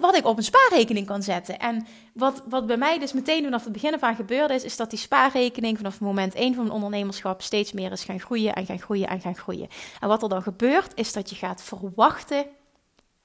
wat 0.00 0.16
ik 0.16 0.24
op 0.26 0.36
een 0.36 0.44
spaarrekening 0.44 1.06
kan 1.06 1.22
zetten. 1.22 1.58
En 1.58 1.86
wat, 2.14 2.42
wat 2.48 2.66
bij 2.66 2.76
mij 2.76 2.98
dus 2.98 3.12
meteen 3.12 3.44
vanaf 3.44 3.64
het 3.64 3.72
begin 3.72 3.94
af 3.94 4.00
aan 4.00 4.16
gebeurde 4.16 4.54
is, 4.54 4.64
is 4.64 4.76
dat 4.76 4.90
die 4.90 4.98
spaarrekening 4.98 5.76
vanaf 5.76 6.00
moment 6.00 6.34
1 6.34 6.54
van 6.54 6.62
mijn 6.62 6.74
ondernemerschap 6.74 7.42
steeds 7.42 7.72
meer 7.72 7.92
is 7.92 8.04
gaan 8.04 8.20
groeien 8.20 8.54
en 8.54 8.66
gaan 8.66 8.80
groeien 8.80 9.08
en 9.08 9.20
gaan 9.20 9.36
groeien. 9.36 9.68
En 10.00 10.08
wat 10.08 10.22
er 10.22 10.28
dan 10.28 10.42
gebeurt, 10.42 10.92
is 10.94 11.12
dat 11.12 11.30
je 11.30 11.36
gaat 11.36 11.62
verwachten 11.62 12.46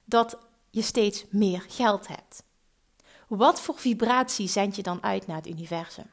dat 0.05 0.37
je 0.69 0.81
steeds 0.81 1.25
meer 1.29 1.65
geld 1.67 2.07
hebt. 2.07 2.43
Wat 3.27 3.61
voor 3.61 3.77
vibratie 3.77 4.47
zend 4.47 4.75
je 4.75 4.83
dan 4.83 5.03
uit 5.03 5.27
naar 5.27 5.37
het 5.37 5.47
universum? 5.47 6.09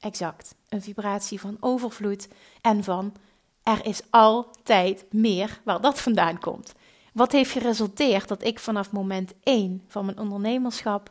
Exact, 0.00 0.54
een 0.68 0.82
vibratie 0.82 1.40
van 1.40 1.56
overvloed 1.60 2.28
en 2.60 2.84
van 2.84 3.16
er 3.62 3.84
is 3.84 4.00
altijd 4.10 5.04
meer 5.12 5.60
waar 5.64 5.80
dat 5.80 6.00
vandaan 6.00 6.38
komt. 6.38 6.72
Wat 7.16 7.32
heeft 7.32 7.50
geresulteerd 7.50 8.28
dat 8.28 8.44
ik 8.44 8.58
vanaf 8.58 8.92
moment 8.92 9.32
1 9.42 9.82
van 9.86 10.04
mijn 10.04 10.18
ondernemerschap 10.18 11.10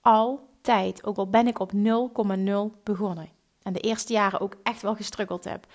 altijd, 0.00 1.04
ook 1.04 1.16
al 1.16 1.28
ben 1.28 1.46
ik 1.46 1.58
op 1.58 1.72
0,0 1.72 2.82
begonnen 2.82 3.28
en 3.62 3.72
de 3.72 3.80
eerste 3.80 4.12
jaren 4.12 4.40
ook 4.40 4.56
echt 4.62 4.82
wel 4.82 4.94
gestruggeld 4.94 5.44
heb, 5.44 5.66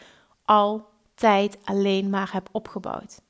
altijd 0.45 1.57
alleen 1.63 2.09
maar 2.09 2.31
heb 2.31 2.49
opgebouwd. 2.51 3.21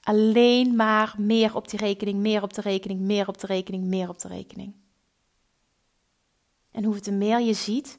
Alleen 0.00 0.76
maar 0.76 1.14
meer 1.18 1.56
op 1.56 1.68
die 1.68 1.78
rekening, 1.78 2.18
meer 2.18 2.42
op 2.42 2.52
de 2.52 2.60
rekening, 2.60 3.00
meer 3.00 3.28
op 3.28 3.38
de 3.38 3.46
rekening, 3.46 3.84
meer 3.84 4.08
op 4.08 4.18
de 4.18 4.28
rekening. 4.28 4.74
En 6.70 6.84
hoeveel 6.84 7.12
meer 7.12 7.40
je 7.40 7.54
ziet, 7.54 7.98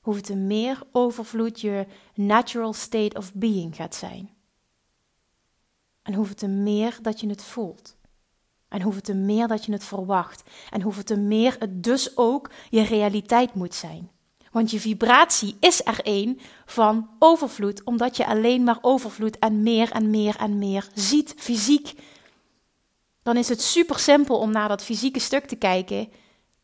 hoeveel 0.00 0.36
meer 0.36 0.82
overvloed 0.92 1.60
je 1.60 1.86
natural 2.14 2.72
state 2.72 3.16
of 3.18 3.34
being 3.34 3.76
gaat 3.76 3.94
zijn. 3.94 4.35
En 6.06 6.14
hoeveel 6.14 6.34
te 6.34 6.48
meer 6.48 6.98
dat 7.02 7.20
je 7.20 7.28
het 7.28 7.42
voelt. 7.42 7.96
En 8.68 8.82
hoeveel 8.82 9.00
te 9.00 9.14
meer 9.14 9.48
dat 9.48 9.64
je 9.64 9.72
het 9.72 9.84
verwacht. 9.84 10.42
En 10.70 10.82
hoeveel 10.82 11.02
te 11.02 11.16
meer 11.16 11.56
het 11.58 11.82
dus 11.84 12.16
ook 12.16 12.50
je 12.70 12.82
realiteit 12.82 13.54
moet 13.54 13.74
zijn. 13.74 14.10
Want 14.50 14.70
je 14.70 14.80
vibratie 14.80 15.56
is 15.60 15.84
er 15.84 16.00
één 16.02 16.38
van 16.66 17.08
overvloed, 17.18 17.84
omdat 17.84 18.16
je 18.16 18.26
alleen 18.26 18.64
maar 18.64 18.78
overvloed 18.80 19.38
en 19.38 19.62
meer 19.62 19.90
en 19.90 20.10
meer 20.10 20.36
en 20.36 20.58
meer 20.58 20.88
ziet, 20.94 21.34
fysiek. 21.36 21.92
Dan 23.22 23.36
is 23.36 23.48
het 23.48 23.62
super 23.62 23.98
simpel 23.98 24.38
om 24.38 24.50
naar 24.50 24.68
dat 24.68 24.84
fysieke 24.84 25.20
stuk 25.20 25.46
te 25.46 25.56
kijken 25.56 26.08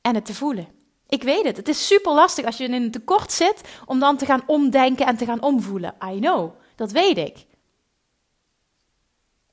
en 0.01 0.15
het 0.15 0.25
te 0.25 0.35
voelen. 0.35 0.69
Ik 1.09 1.23
weet 1.23 1.45
het, 1.45 1.57
het 1.57 1.69
is 1.69 1.87
super 1.87 2.13
lastig 2.13 2.45
als 2.45 2.57
je 2.57 2.65
in 2.65 2.73
een 2.73 2.91
tekort 2.91 3.33
zit 3.33 3.61
om 3.87 3.99
dan 3.99 4.17
te 4.17 4.27
gaan 4.27 4.43
omdenken 4.47 5.07
en 5.07 5.17
te 5.17 5.25
gaan 5.25 5.43
omvoelen. 5.43 5.95
I 6.13 6.19
know, 6.19 6.53
dat 6.77 6.93
weet 6.93 7.17
ik. 7.19 7.47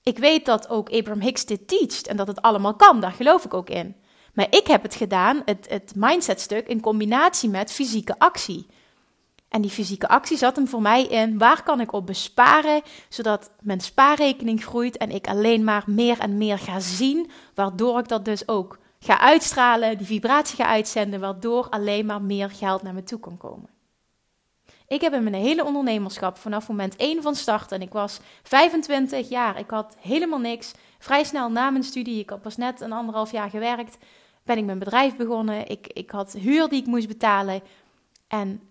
Ik 0.03 0.17
weet 0.17 0.45
dat 0.45 0.69
ook 0.69 0.89
Abraham 0.89 1.21
Hicks 1.21 1.45
dit 1.45 1.67
teacht 1.67 2.07
en 2.07 2.17
dat 2.17 2.27
het 2.27 2.41
allemaal 2.41 2.75
kan, 2.75 2.99
daar 2.99 3.11
geloof 3.11 3.45
ik 3.45 3.53
ook 3.53 3.69
in. 3.69 3.95
Maar 4.33 4.47
ik 4.49 4.67
heb 4.67 4.83
het 4.83 4.95
gedaan, 4.95 5.41
het, 5.45 5.69
het 5.69 5.93
mindsetstuk, 5.95 6.67
in 6.67 6.81
combinatie 6.81 7.49
met 7.49 7.71
fysieke 7.71 8.19
actie. 8.19 8.67
En 9.49 9.61
die 9.61 9.71
fysieke 9.71 10.07
actie 10.07 10.37
zat 10.37 10.55
hem 10.55 10.67
voor 10.67 10.81
mij 10.81 11.03
in, 11.05 11.37
waar 11.37 11.63
kan 11.63 11.79
ik 11.79 11.91
op 11.91 12.05
besparen, 12.05 12.81
zodat 13.09 13.51
mijn 13.61 13.81
spaarrekening 13.81 14.63
groeit 14.63 14.97
en 14.97 15.11
ik 15.11 15.27
alleen 15.27 15.63
maar 15.63 15.83
meer 15.85 16.19
en 16.19 16.37
meer 16.37 16.57
ga 16.57 16.79
zien, 16.79 17.29
waardoor 17.53 17.99
ik 17.99 18.07
dat 18.07 18.25
dus 18.25 18.47
ook 18.47 18.77
ga 18.99 19.19
uitstralen, 19.19 19.97
die 19.97 20.07
vibratie 20.07 20.55
ga 20.55 20.65
uitzenden, 20.65 21.19
waardoor 21.19 21.69
alleen 21.69 22.05
maar 22.05 22.21
meer 22.21 22.49
geld 22.49 22.81
naar 22.81 22.93
me 22.93 23.03
toe 23.03 23.19
kan 23.19 23.37
komen. 23.37 23.69
Ik 24.89 25.01
heb 25.01 25.13
in 25.13 25.23
mijn 25.23 25.43
hele 25.43 25.65
ondernemerschap 25.65 26.37
vanaf 26.37 26.67
moment 26.67 26.95
1 26.95 27.21
van 27.21 27.35
start, 27.35 27.71
en 27.71 27.81
ik 27.81 27.91
was 27.91 28.19
25 28.43 29.29
jaar, 29.29 29.59
ik 29.59 29.69
had 29.69 29.95
helemaal 29.99 30.39
niks. 30.39 30.73
Vrij 30.99 31.23
snel 31.23 31.51
na 31.51 31.69
mijn 31.69 31.83
studie, 31.83 32.19
ik 32.19 32.29
had 32.29 32.41
pas 32.41 32.57
net 32.57 32.81
een 32.81 32.91
anderhalf 32.91 33.31
jaar 33.31 33.49
gewerkt, 33.49 33.97
ben 34.43 34.57
ik 34.57 34.65
mijn 34.65 34.79
bedrijf 34.79 35.15
begonnen. 35.15 35.67
Ik, 35.67 35.87
ik 35.87 36.11
had 36.11 36.33
huur 36.33 36.69
die 36.69 36.81
ik 36.81 36.87
moest 36.87 37.07
betalen. 37.07 37.61
En 38.27 38.61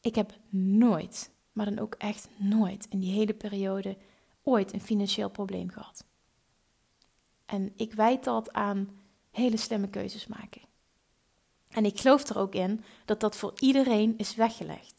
ik 0.00 0.14
heb 0.14 0.32
nooit, 0.48 1.30
maar 1.52 1.64
dan 1.64 1.78
ook 1.78 1.94
echt 1.94 2.28
nooit 2.36 2.86
in 2.90 2.98
die 2.98 3.12
hele 3.12 3.34
periode, 3.34 3.96
ooit 4.42 4.72
een 4.72 4.80
financieel 4.80 5.30
probleem 5.30 5.70
gehad. 5.70 6.04
En 7.46 7.72
ik 7.76 7.92
wijd 7.92 8.24
dat 8.24 8.52
aan 8.52 9.00
hele 9.30 9.56
slimme 9.56 9.88
keuzes 9.88 10.26
maken. 10.26 10.62
En 11.68 11.84
ik 11.84 12.00
geloof 12.00 12.28
er 12.28 12.38
ook 12.38 12.54
in 12.54 12.84
dat 13.04 13.20
dat 13.20 13.36
voor 13.36 13.52
iedereen 13.56 14.14
is 14.16 14.34
weggelegd. 14.34 14.95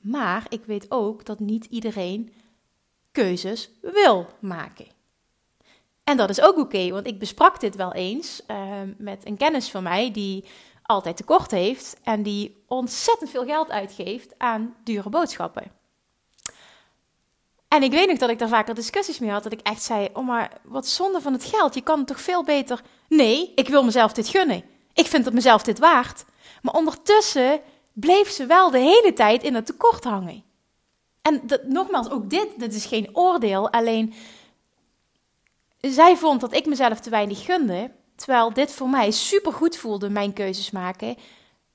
Maar 0.00 0.46
ik 0.48 0.64
weet 0.64 0.90
ook 0.90 1.24
dat 1.24 1.38
niet 1.38 1.64
iedereen 1.64 2.32
keuzes 3.12 3.70
wil 3.80 4.26
maken. 4.40 4.86
En 6.04 6.16
dat 6.16 6.30
is 6.30 6.40
ook 6.40 6.56
oké, 6.56 6.90
want 6.90 7.06
ik 7.06 7.18
besprak 7.18 7.60
dit 7.60 7.76
wel 7.76 7.92
eens 7.92 8.42
uh, 8.50 8.80
met 8.98 9.26
een 9.26 9.36
kennis 9.36 9.70
van 9.70 9.82
mij 9.82 10.10
die 10.10 10.44
altijd 10.82 11.16
tekort 11.16 11.50
heeft 11.50 11.96
en 12.02 12.22
die 12.22 12.62
ontzettend 12.66 13.30
veel 13.30 13.44
geld 13.44 13.70
uitgeeft 13.70 14.34
aan 14.38 14.74
dure 14.84 15.08
boodschappen. 15.08 15.72
En 17.68 17.82
ik 17.82 17.90
weet 17.90 18.08
nog 18.08 18.18
dat 18.18 18.30
ik 18.30 18.38
daar 18.38 18.48
vaker 18.48 18.74
discussies 18.74 19.18
mee 19.18 19.30
had, 19.30 19.42
dat 19.42 19.52
ik 19.52 19.60
echt 19.60 19.82
zei: 19.82 20.08
Oh, 20.12 20.26
maar 20.26 20.52
wat 20.62 20.86
zonde 20.86 21.20
van 21.20 21.32
het 21.32 21.44
geld. 21.44 21.74
Je 21.74 21.80
kan 21.80 21.98
het 21.98 22.06
toch 22.06 22.20
veel 22.20 22.44
beter. 22.44 22.82
Nee, 23.08 23.52
ik 23.54 23.68
wil 23.68 23.84
mezelf 23.84 24.12
dit 24.12 24.28
gunnen. 24.28 24.64
Ik 24.92 25.06
vind 25.06 25.24
het 25.24 25.34
mezelf 25.34 25.62
dit 25.62 25.78
waard. 25.78 26.24
Maar 26.62 26.74
ondertussen 26.74 27.60
bleef 28.00 28.30
ze 28.30 28.46
wel 28.46 28.70
de 28.70 28.78
hele 28.78 29.12
tijd 29.12 29.42
in 29.42 29.54
het 29.54 29.66
tekort 29.66 30.04
hangen. 30.04 30.42
En 31.22 31.40
dat, 31.46 31.64
nogmaals, 31.64 32.10
ook 32.10 32.30
dit, 32.30 32.48
dit 32.56 32.74
is 32.74 32.86
geen 32.86 33.16
oordeel, 33.16 33.70
alleen 33.70 34.14
zij 35.80 36.16
vond 36.16 36.40
dat 36.40 36.54
ik 36.54 36.66
mezelf 36.66 37.00
te 37.00 37.10
weinig 37.10 37.44
gunde, 37.44 37.90
terwijl 38.16 38.52
dit 38.52 38.72
voor 38.72 38.88
mij 38.88 39.10
super 39.10 39.52
goed 39.52 39.76
voelde, 39.76 40.10
mijn 40.10 40.32
keuzes 40.32 40.70
maken, 40.70 41.16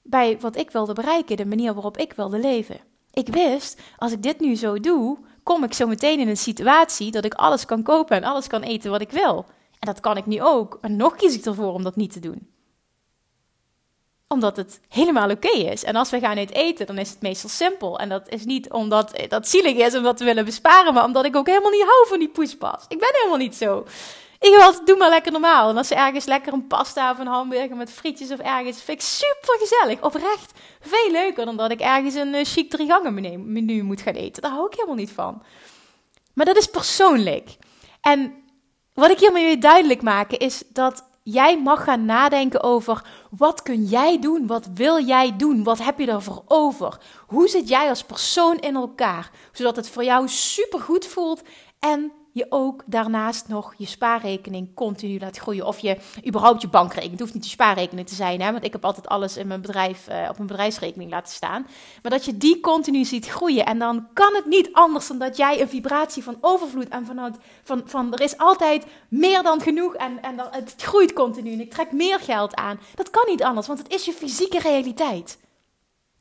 bij 0.01 0.39
wat 0.39 0.57
ik 0.57 0.71
wilde 0.71 0.93
bereiken, 0.93 1.37
de 1.37 1.45
manier 1.45 1.73
waarop 1.73 1.97
ik 1.97 2.13
wilde 2.13 2.39
leven. 2.39 2.79
Ik 3.11 3.27
wist, 3.27 3.81
als 3.97 4.11
ik 4.11 4.23
dit 4.23 4.39
nu 4.39 4.55
zo 4.55 4.79
doe, 4.79 5.17
kom 5.43 5.63
ik 5.63 5.73
zo 5.73 5.87
meteen 5.87 6.19
in 6.19 6.27
een 6.27 6.37
situatie 6.37 7.11
dat 7.11 7.25
ik 7.25 7.33
alles 7.33 7.65
kan 7.65 7.83
kopen 7.83 8.17
en 8.17 8.23
alles 8.23 8.47
kan 8.47 8.61
eten 8.61 8.91
wat 8.91 9.01
ik 9.01 9.11
wil. 9.11 9.45
En 9.79 9.87
dat 9.87 9.99
kan 9.99 10.17
ik 10.17 10.25
nu 10.25 10.41
ook. 10.41 10.77
En 10.81 10.95
nog 10.95 11.15
kies 11.15 11.35
ik 11.35 11.45
ervoor 11.45 11.73
om 11.73 11.83
dat 11.83 11.95
niet 11.95 12.11
te 12.13 12.19
doen 12.19 12.52
omdat 14.33 14.57
het 14.57 14.79
helemaal 14.89 15.29
oké 15.29 15.57
is. 15.57 15.83
En 15.83 15.95
als 15.95 16.09
we 16.09 16.19
gaan 16.19 16.37
uit 16.37 16.53
eten, 16.53 16.85
dan 16.85 16.97
is 16.97 17.09
het 17.09 17.21
meestal 17.21 17.49
simpel. 17.49 17.99
En 17.99 18.09
dat 18.09 18.29
is 18.29 18.45
niet 18.45 18.71
omdat 18.71 19.25
dat 19.27 19.47
zielig 19.47 19.75
is, 19.75 19.95
omdat 19.95 20.19
we 20.19 20.25
willen 20.25 20.45
besparen, 20.45 20.93
maar 20.93 21.03
omdat 21.03 21.25
ik 21.25 21.35
ook 21.35 21.47
helemaal 21.47 21.71
niet 21.71 21.85
hou 21.85 22.07
van 22.07 22.19
die 22.19 22.29
poespas. 22.29 22.85
Ik 22.87 22.99
ben 22.99 23.09
helemaal 23.11 23.37
niet 23.37 23.55
zo. 23.55 23.85
Ik 24.39 24.49
wil 24.49 24.61
altijd, 24.61 24.87
doe 24.87 24.97
maar 24.97 25.09
lekker 25.09 25.31
normaal. 25.31 25.69
En 25.69 25.77
als 25.77 25.87
ze 25.87 25.95
ergens 25.95 26.25
lekker 26.25 26.53
een 26.53 26.67
pasta 26.67 27.11
of 27.11 27.19
een 27.19 27.27
hamburger 27.27 27.75
met 27.75 27.91
frietjes 27.91 28.31
of 28.31 28.39
ergens, 28.39 28.81
vind 28.81 29.01
ik 29.01 29.07
super 29.07 29.57
gezellig. 29.59 30.01
Oprecht 30.01 30.51
veel 30.81 31.11
leuker 31.11 31.45
dan 31.45 31.57
dat 31.57 31.71
ik 31.71 31.79
ergens 31.79 32.15
een 32.15 32.33
uh, 32.33 32.43
chic 32.43 32.69
drie 32.69 32.87
gangen 32.87 33.13
menu 33.53 33.83
moet 33.83 34.01
gaan 34.01 34.13
eten. 34.13 34.41
Daar 34.41 34.51
hou 34.51 34.65
ik 34.65 34.73
helemaal 34.73 34.95
niet 34.95 35.11
van. 35.11 35.43
Maar 36.33 36.45
dat 36.45 36.57
is 36.57 36.67
persoonlijk. 36.67 37.57
En 38.01 38.43
wat 38.93 39.09
ik 39.09 39.19
hiermee 39.19 39.45
wil 39.45 39.59
duidelijk 39.59 40.01
maken 40.01 40.39
is 40.39 40.63
dat 40.69 41.03
jij 41.23 41.61
mag 41.61 41.83
gaan 41.83 42.05
nadenken 42.05 42.63
over 42.63 43.05
wat 43.29 43.61
kun 43.61 43.83
jij 43.83 44.19
doen, 44.19 44.47
wat 44.47 44.67
wil 44.73 45.05
jij 45.05 45.35
doen, 45.37 45.63
wat 45.63 45.83
heb 45.83 45.99
je 45.99 46.07
ervoor 46.07 46.43
over, 46.47 46.97
hoe 47.27 47.47
zit 47.47 47.67
jij 47.67 47.89
als 47.89 48.03
persoon 48.03 48.57
in 48.57 48.75
elkaar, 48.75 49.31
zodat 49.51 49.75
het 49.75 49.89
voor 49.89 50.03
jou 50.03 50.27
supergoed 50.27 51.05
voelt 51.05 51.41
en 51.79 52.11
je 52.33 52.45
ook 52.49 52.83
daarnaast 52.85 53.47
nog 53.47 53.73
je 53.77 53.85
spaarrekening 53.85 54.73
continu 54.73 55.19
laat 55.19 55.37
groeien. 55.37 55.65
Of 55.65 55.79
je 55.79 55.97
überhaupt 56.27 56.61
je 56.61 56.67
bankrekening. 56.67 57.11
Het 57.11 57.19
hoeft 57.19 57.33
niet 57.33 57.43
je 57.43 57.49
spaarrekening 57.49 58.07
te 58.07 58.15
zijn, 58.15 58.41
hè, 58.41 58.51
want 58.51 58.63
ik 58.63 58.71
heb 58.71 58.85
altijd 58.85 59.07
alles 59.07 59.37
in 59.37 59.47
mijn 59.47 59.61
bedrijf 59.61 60.09
uh, 60.09 60.27
op 60.29 60.35
mijn 60.35 60.47
bedrijfsrekening 60.47 61.11
laten 61.11 61.33
staan. 61.33 61.67
Maar 62.01 62.11
dat 62.11 62.25
je 62.25 62.37
die 62.37 62.59
continu 62.59 63.05
ziet 63.05 63.27
groeien. 63.27 63.65
En 63.65 63.79
dan 63.79 64.07
kan 64.13 64.35
het 64.35 64.45
niet 64.45 64.69
anders 64.71 65.07
dan 65.07 65.17
dat 65.17 65.37
jij 65.37 65.61
een 65.61 65.69
vibratie 65.69 66.23
van 66.23 66.37
overvloed 66.41 66.89
en 66.89 67.05
vanuit 67.05 67.37
van, 67.63 67.81
van 67.85 68.13
er 68.13 68.21
is 68.21 68.37
altijd 68.37 68.85
meer 69.07 69.43
dan 69.43 69.61
genoeg 69.61 69.95
en, 69.95 70.21
en 70.21 70.35
het 70.51 70.75
groeit 70.77 71.13
continu. 71.13 71.53
En 71.53 71.59
ik 71.59 71.71
trek 71.71 71.91
meer 71.91 72.19
geld 72.19 72.55
aan. 72.55 72.79
Dat 72.95 73.09
kan 73.09 73.23
niet 73.27 73.43
anders, 73.43 73.67
want 73.67 73.79
het 73.79 73.93
is 73.93 74.05
je 74.05 74.13
fysieke 74.13 74.59
realiteit. 74.59 75.37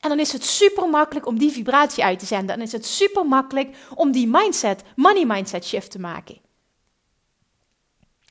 En 0.03 0.09
dan 0.09 0.19
is 0.19 0.33
het 0.33 0.45
super 0.45 0.89
makkelijk 0.89 1.27
om 1.27 1.39
die 1.39 1.51
vibratie 1.51 2.05
uit 2.05 2.19
te 2.19 2.27
zenden. 2.27 2.57
Dan 2.57 2.67
is 2.67 2.73
het 2.73 2.87
super 2.87 3.27
makkelijk 3.27 3.77
om 3.95 4.13
die 4.13 4.27
mindset, 4.27 4.83
money 4.97 5.25
mindset 5.25 5.65
shift 5.65 5.91
te 5.91 5.99
maken. 5.99 6.39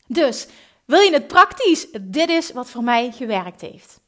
Dus, 0.08 0.48
wil 0.86 1.00
je 1.00 1.14
het 1.14 1.28
praktisch? 1.28 1.88
Dit 2.02 2.30
is 2.30 2.52
wat 2.52 2.70
voor 2.70 2.84
mij 2.84 3.12
gewerkt 3.12 3.62
heeft. 3.62 4.02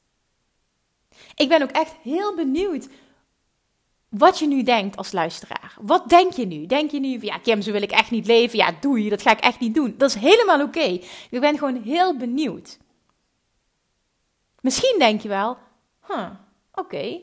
Ik 1.36 1.50
ben 1.50 1.62
ook 1.62 1.72
echt 1.72 1.96
heel 2.02 2.36
benieuwd 2.36 2.88
wat 4.10 4.40
je 4.40 4.48
nu 4.48 4.64
denkt 4.64 4.98
als 4.98 5.12
luisteraar. 5.12 5.76
Wat 5.82 6.10
denk 6.10 6.34
je 6.34 6.46
nu? 6.46 6.66
Denk 6.66 6.92
je 6.92 7.00
nu 7.00 7.20
van 7.20 7.28
ja, 7.28 7.38
Kim, 7.38 7.62
zo 7.62 7.72
wil 7.72 7.82
ik 7.82 7.92
echt 7.92 8.12
niet 8.12 8.28
leven. 8.28 8.58
Ja, 8.58 8.76
doe 8.80 9.04
je, 9.04 9.10
dat 9.10 9.22
ga 9.22 9.32
ik 9.32 9.40
echt 9.40 9.60
niet 9.60 9.74
doen. 9.74 9.96
Dat 9.98 10.10
is 10.10 10.16
helemaal 10.16 10.62
oké. 10.62 11.00
Ik 11.30 11.40
ben 11.40 11.58
gewoon 11.58 11.82
heel 11.82 12.18
benieuwd. 12.18 12.78
Misschien 14.62 14.96
denk 15.00 15.22
je 15.22 15.28
wel, 15.28 15.58
huh, 16.08 16.30
oké, 16.74 17.22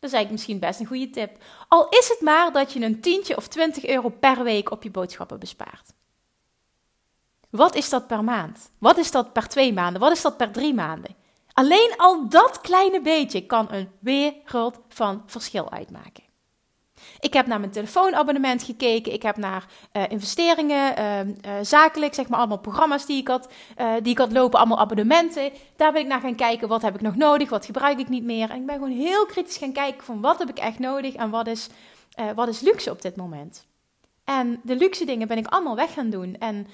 dat 0.00 0.10
is 0.10 0.16
eigenlijk 0.16 0.30
misschien 0.30 0.58
best 0.58 0.80
een 0.80 0.86
goede 0.86 1.10
tip. 1.10 1.42
Al 1.68 1.88
is 1.88 2.08
het 2.08 2.20
maar 2.20 2.52
dat 2.52 2.72
je 2.72 2.80
een 2.80 3.00
tientje 3.00 3.36
of 3.36 3.48
20 3.48 3.86
euro 3.86 4.08
per 4.08 4.42
week 4.42 4.70
op 4.70 4.82
je 4.82 4.90
boodschappen 4.90 5.38
bespaart. 5.38 5.92
Wat 7.50 7.74
is 7.74 7.88
dat 7.88 8.06
per 8.06 8.24
maand? 8.24 8.70
Wat 8.78 8.96
is 8.96 9.10
dat 9.10 9.32
per 9.32 9.48
twee 9.48 9.72
maanden? 9.72 10.00
Wat 10.00 10.12
is 10.12 10.22
dat 10.22 10.36
per 10.36 10.50
drie 10.50 10.74
maanden? 10.74 11.16
Alleen 11.52 11.94
al 11.96 12.28
dat 12.28 12.60
kleine 12.60 13.00
beetje 13.00 13.46
kan 13.46 13.72
een 13.72 13.90
wereld 13.98 14.80
van 14.88 15.22
verschil 15.26 15.70
uitmaken. 15.70 16.27
Ik 17.20 17.32
heb 17.32 17.46
naar 17.46 17.60
mijn 17.60 17.72
telefoonabonnement 17.72 18.62
gekeken. 18.62 19.12
Ik 19.12 19.22
heb 19.22 19.36
naar 19.36 19.66
uh, 19.92 20.02
investeringen, 20.08 20.98
uh, 20.98 21.20
uh, 21.20 21.28
zakelijk, 21.62 22.14
zeg 22.14 22.28
maar 22.28 22.38
allemaal 22.38 22.58
programma's 22.58 23.06
die 23.06 23.20
ik, 23.20 23.28
had, 23.28 23.48
die 24.02 24.12
ik 24.12 24.18
had 24.18 24.32
lopen, 24.32 24.58
allemaal 24.58 24.78
abonnementen. 24.78 25.50
Daar 25.76 25.92
ben 25.92 26.00
ik 26.00 26.06
naar 26.06 26.20
gaan 26.20 26.34
kijken, 26.34 26.68
wat 26.68 26.82
heb 26.82 26.94
ik 26.94 27.00
nog 27.00 27.16
nodig, 27.16 27.50
wat 27.50 27.66
gebruik 27.66 27.98
ik 27.98 28.08
niet 28.08 28.24
meer. 28.24 28.50
En 28.50 28.56
ik 28.56 28.66
ben 28.66 28.74
gewoon 28.74 28.90
heel 28.90 29.26
kritisch 29.26 29.56
gaan 29.56 29.72
kijken 29.72 30.04
van 30.04 30.20
wat 30.20 30.38
heb 30.38 30.48
ik 30.48 30.58
echt 30.58 30.78
nodig 30.78 31.14
en 31.14 31.30
wat 31.30 31.46
is, 31.46 31.68
wat 32.34 32.48
is 32.48 32.60
luxe 32.60 32.90
op 32.90 33.02
dit 33.02 33.16
moment. 33.16 33.66
En 34.24 34.60
de 34.62 34.76
luxe 34.76 35.04
dingen 35.04 35.28
ben 35.28 35.38
ik 35.38 35.46
allemaal 35.46 35.76
weg 35.76 35.92
gaan 35.92 36.10
doen. 36.10 36.36
En 36.38 36.66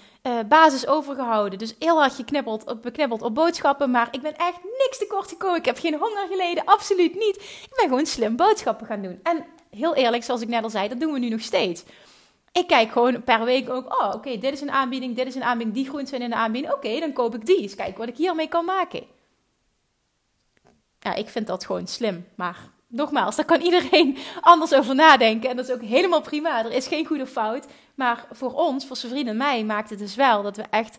basis 0.48 0.86
overgehouden. 0.86 1.58
Dus 1.58 1.74
heel 1.78 1.98
hard 1.98 2.14
geknibbeld, 2.14 2.80
beknibbeld 2.80 3.22
op 3.22 3.34
boodschappen. 3.34 3.90
Maar 3.90 4.08
ik 4.10 4.22
ben 4.22 4.36
echt 4.36 4.58
niks 4.62 4.98
tekort 4.98 5.28
gekomen. 5.28 5.58
Ik 5.58 5.64
heb 5.64 5.78
geen 5.78 5.98
honger 5.98 6.26
geleden. 6.30 6.64
Absoluut 6.64 7.14
niet. 7.14 7.36
Ik 7.36 7.74
ben 7.76 7.88
gewoon 7.88 8.06
slim 8.06 8.36
boodschappen 8.36 8.86
gaan 8.86 9.02
doen. 9.02 9.20
En 9.22 9.44
heel 9.76 9.94
eerlijk, 9.94 10.24
zoals 10.24 10.40
ik 10.40 10.48
net 10.48 10.62
al 10.64 10.70
zei, 10.70 10.88
dat 10.88 11.00
doen 11.00 11.12
we 11.12 11.18
nu 11.18 11.28
nog 11.28 11.40
steeds. 11.40 11.84
Ik 12.52 12.66
kijk 12.66 12.92
gewoon 12.92 13.24
per 13.24 13.44
week 13.44 13.70
ook. 13.70 14.00
Oh, 14.00 14.14
oké, 14.14 14.38
dit 14.38 14.52
is 14.52 14.60
een 14.60 14.70
aanbieding. 14.70 15.16
Dit 15.16 15.26
is 15.26 15.34
een 15.34 15.44
aanbieding. 15.44 15.76
Die 15.76 15.88
groenten 15.88 16.08
zijn 16.08 16.22
in 16.22 16.30
de 16.30 16.36
aanbieding. 16.36 16.72
Oké, 16.72 17.00
dan 17.00 17.12
koop 17.12 17.34
ik 17.34 17.46
die. 17.46 17.60
Eens 17.60 17.74
kijken 17.74 17.98
wat 17.98 18.08
ik 18.08 18.16
hiermee 18.16 18.48
kan 18.48 18.64
maken. 18.64 19.04
Ja, 20.98 21.14
ik 21.14 21.28
vind 21.28 21.46
dat 21.46 21.64
gewoon 21.64 21.86
slim. 21.86 22.26
Maar 22.34 22.70
nogmaals, 22.86 23.36
daar 23.36 23.44
kan 23.44 23.60
iedereen 23.60 24.18
anders 24.40 24.74
over 24.74 24.94
nadenken. 24.94 25.50
En 25.50 25.56
dat 25.56 25.68
is 25.68 25.74
ook 25.74 25.82
helemaal 25.82 26.20
prima. 26.20 26.64
Er 26.64 26.72
is 26.72 26.86
geen 26.86 27.06
goede 27.06 27.26
fout. 27.26 27.66
Maar 27.94 28.26
voor 28.30 28.52
ons, 28.52 28.86
voor 28.86 28.96
zijn 28.96 29.12
vrienden 29.12 29.32
en 29.32 29.38
mij, 29.38 29.64
maakt 29.64 29.90
het 29.90 29.98
dus 29.98 30.14
wel 30.14 30.42
dat 30.42 30.56
we 30.56 30.62
echt 30.62 30.98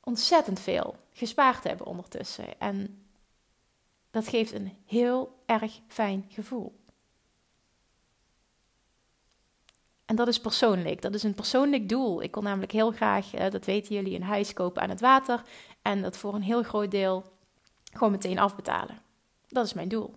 ontzettend 0.00 0.60
veel 0.60 0.96
gespaard 1.12 1.64
hebben 1.64 1.86
ondertussen. 1.86 2.60
En 2.60 3.06
dat 4.10 4.28
geeft 4.28 4.52
een 4.52 4.76
heel 4.86 5.42
erg 5.46 5.80
fijn 5.88 6.24
gevoel. 6.28 6.77
En 10.08 10.16
dat 10.16 10.28
is 10.28 10.40
persoonlijk. 10.40 11.02
Dat 11.02 11.14
is 11.14 11.22
een 11.22 11.34
persoonlijk 11.34 11.88
doel. 11.88 12.22
Ik 12.22 12.34
wil 12.34 12.42
namelijk 12.42 12.72
heel 12.72 12.90
graag, 12.90 13.34
eh, 13.34 13.50
dat 13.50 13.64
weten 13.64 13.94
jullie, 13.94 14.14
een 14.14 14.22
huis 14.22 14.52
kopen 14.52 14.82
aan 14.82 14.88
het 14.88 15.00
water. 15.00 15.42
En 15.82 16.02
dat 16.02 16.16
voor 16.16 16.34
een 16.34 16.42
heel 16.42 16.62
groot 16.62 16.90
deel 16.90 17.24
gewoon 17.92 18.12
meteen 18.12 18.38
afbetalen. 18.38 18.98
Dat 19.48 19.66
is 19.66 19.72
mijn 19.72 19.88
doel. 19.88 20.14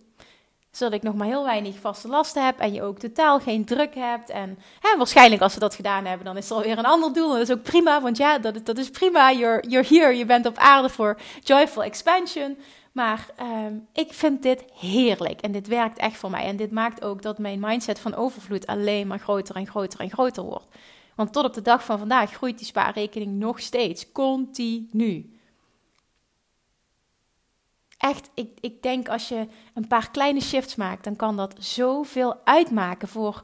Zodat 0.71 0.93
ik 0.93 1.03
nog 1.03 1.15
maar 1.15 1.27
heel 1.27 1.43
weinig 1.43 1.79
vaste 1.79 2.07
lasten 2.07 2.45
heb 2.45 2.59
en 2.59 2.73
je 2.73 2.81
ook 2.81 2.99
totaal 2.99 3.39
geen 3.39 3.65
druk 3.65 3.95
hebt. 3.95 4.29
En 4.29 4.59
hè, 4.79 4.97
waarschijnlijk 4.97 5.41
als 5.41 5.53
we 5.53 5.59
dat 5.59 5.75
gedaan 5.75 6.05
hebben, 6.05 6.25
dan 6.25 6.37
is 6.37 6.49
er 6.49 6.55
alweer 6.55 6.77
een 6.77 6.85
ander 6.85 7.13
doel. 7.13 7.31
En 7.31 7.37
dat 7.39 7.49
is 7.49 7.55
ook 7.55 7.63
prima, 7.63 8.01
want 8.01 8.17
ja, 8.17 8.39
dat, 8.39 8.65
dat 8.65 8.77
is 8.77 8.89
prima. 8.89 9.31
You're, 9.31 9.67
you're 9.67 9.87
here, 9.87 10.17
je 10.17 10.25
bent 10.25 10.45
op 10.45 10.57
aarde 10.57 10.89
voor 10.89 11.19
joyful 11.43 11.83
expansion. 11.83 12.57
Maar 12.91 13.29
ehm, 13.35 13.75
ik 13.93 14.13
vind 14.13 14.43
dit 14.43 14.65
heerlijk 14.73 15.41
en 15.41 15.51
dit 15.51 15.67
werkt 15.67 15.97
echt 15.97 16.17
voor 16.17 16.29
mij. 16.29 16.43
En 16.43 16.55
dit 16.55 16.71
maakt 16.71 17.03
ook 17.03 17.21
dat 17.21 17.37
mijn 17.37 17.59
mindset 17.59 17.99
van 17.99 18.15
overvloed 18.15 18.67
alleen 18.67 19.07
maar 19.07 19.19
groter 19.19 19.55
en 19.55 19.67
groter 19.67 19.99
en 19.99 20.11
groter 20.11 20.43
wordt. 20.43 20.75
Want 21.15 21.33
tot 21.33 21.45
op 21.45 21.53
de 21.53 21.61
dag 21.61 21.85
van 21.85 21.97
vandaag 21.97 22.31
groeit 22.31 22.57
die 22.57 22.67
spaarrekening 22.67 23.39
nog 23.39 23.59
steeds, 23.59 24.11
continu 24.11 25.39
echt, 28.01 28.29
ik, 28.33 28.49
ik 28.59 28.81
denk 28.81 29.09
als 29.09 29.27
je 29.27 29.47
een 29.73 29.87
paar 29.87 30.11
kleine 30.11 30.41
shifts 30.41 30.75
maakt, 30.75 31.03
dan 31.03 31.15
kan 31.15 31.37
dat 31.37 31.55
zoveel 31.59 32.35
uitmaken 32.43 33.07
voor 33.07 33.41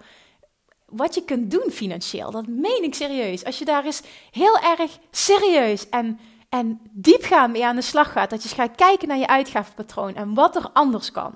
wat 0.86 1.16
je 1.16 1.24
kunt 1.24 1.52
doen 1.52 1.72
financieel. 1.72 2.32
Dat 2.32 2.48
meen 2.48 2.84
ik 2.84 2.96
serieus. 2.96 3.46
Als 3.46 3.60
je 3.60 3.66
daar 3.66 3.86
eens 3.86 4.02
heel 4.32 4.60
erg 4.60 5.00
serieus 5.12 5.90
en, 5.90 6.20
en 6.50 6.80
diepgaand 6.92 7.52
mee 7.52 7.66
aan 7.66 7.76
de 7.76 7.82
slag 7.82 8.12
gaat, 8.12 8.30
dat 8.30 8.44
je 8.44 8.50
gaat 8.50 8.76
kijken 8.76 9.08
naar 9.08 9.18
je 9.18 9.28
uitgavenpatroon 9.28 10.16
en 10.16 10.34
wat 10.34 10.56
er 10.56 10.70
anders 10.74 11.12
kan. 11.12 11.34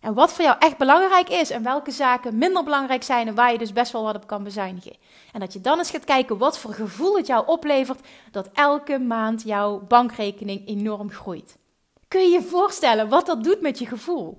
En 0.00 0.14
wat 0.14 0.32
voor 0.32 0.44
jou 0.44 0.56
echt 0.58 0.76
belangrijk 0.76 1.28
is 1.28 1.50
en 1.50 1.62
welke 1.62 1.90
zaken 1.90 2.38
minder 2.38 2.64
belangrijk 2.64 3.02
zijn 3.02 3.28
en 3.28 3.34
waar 3.34 3.52
je 3.52 3.58
dus 3.58 3.72
best 3.72 3.92
wel 3.92 4.02
wat 4.02 4.14
op 4.14 4.26
kan 4.26 4.44
bezuinigen. 4.44 4.96
En 5.32 5.40
dat 5.40 5.52
je 5.52 5.60
dan 5.60 5.78
eens 5.78 5.90
gaat 5.90 6.04
kijken 6.04 6.38
wat 6.38 6.58
voor 6.58 6.72
gevoel 6.72 7.16
het 7.16 7.26
jou 7.26 7.46
oplevert 7.46 8.06
dat 8.30 8.48
elke 8.52 8.98
maand 8.98 9.42
jouw 9.42 9.78
bankrekening 9.78 10.68
enorm 10.68 11.10
groeit. 11.10 11.56
Kun 12.08 12.20
je 12.20 12.28
je 12.28 12.42
voorstellen 12.42 13.08
wat 13.08 13.26
dat 13.26 13.44
doet 13.44 13.60
met 13.60 13.78
je 13.78 13.86
gevoel? 13.86 14.38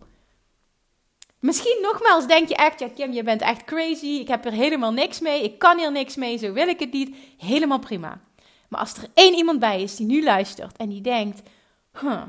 Misschien 1.39 1.79
nogmaals 1.81 2.27
denk 2.27 2.47
je 2.47 2.55
echt, 2.55 2.79
ja 2.79 2.87
Kim, 2.95 3.11
je 3.11 3.23
bent 3.23 3.41
echt 3.41 3.63
crazy, 3.63 4.05
ik 4.05 4.27
heb 4.27 4.45
er 4.45 4.51
helemaal 4.51 4.91
niks 4.91 5.19
mee, 5.19 5.43
ik 5.43 5.59
kan 5.59 5.77
hier 5.77 5.91
niks 5.91 6.15
mee, 6.15 6.37
zo 6.37 6.53
wil 6.53 6.67
ik 6.67 6.79
het 6.79 6.91
niet. 6.91 7.15
Helemaal 7.37 7.79
prima. 7.79 8.21
Maar 8.67 8.79
als 8.79 8.97
er 8.97 9.09
één 9.13 9.33
iemand 9.33 9.59
bij 9.59 9.81
is 9.81 9.95
die 9.95 10.05
nu 10.05 10.23
luistert 10.23 10.77
en 10.77 10.89
die 10.89 11.01
denkt, 11.01 11.41
huh, 11.99 12.23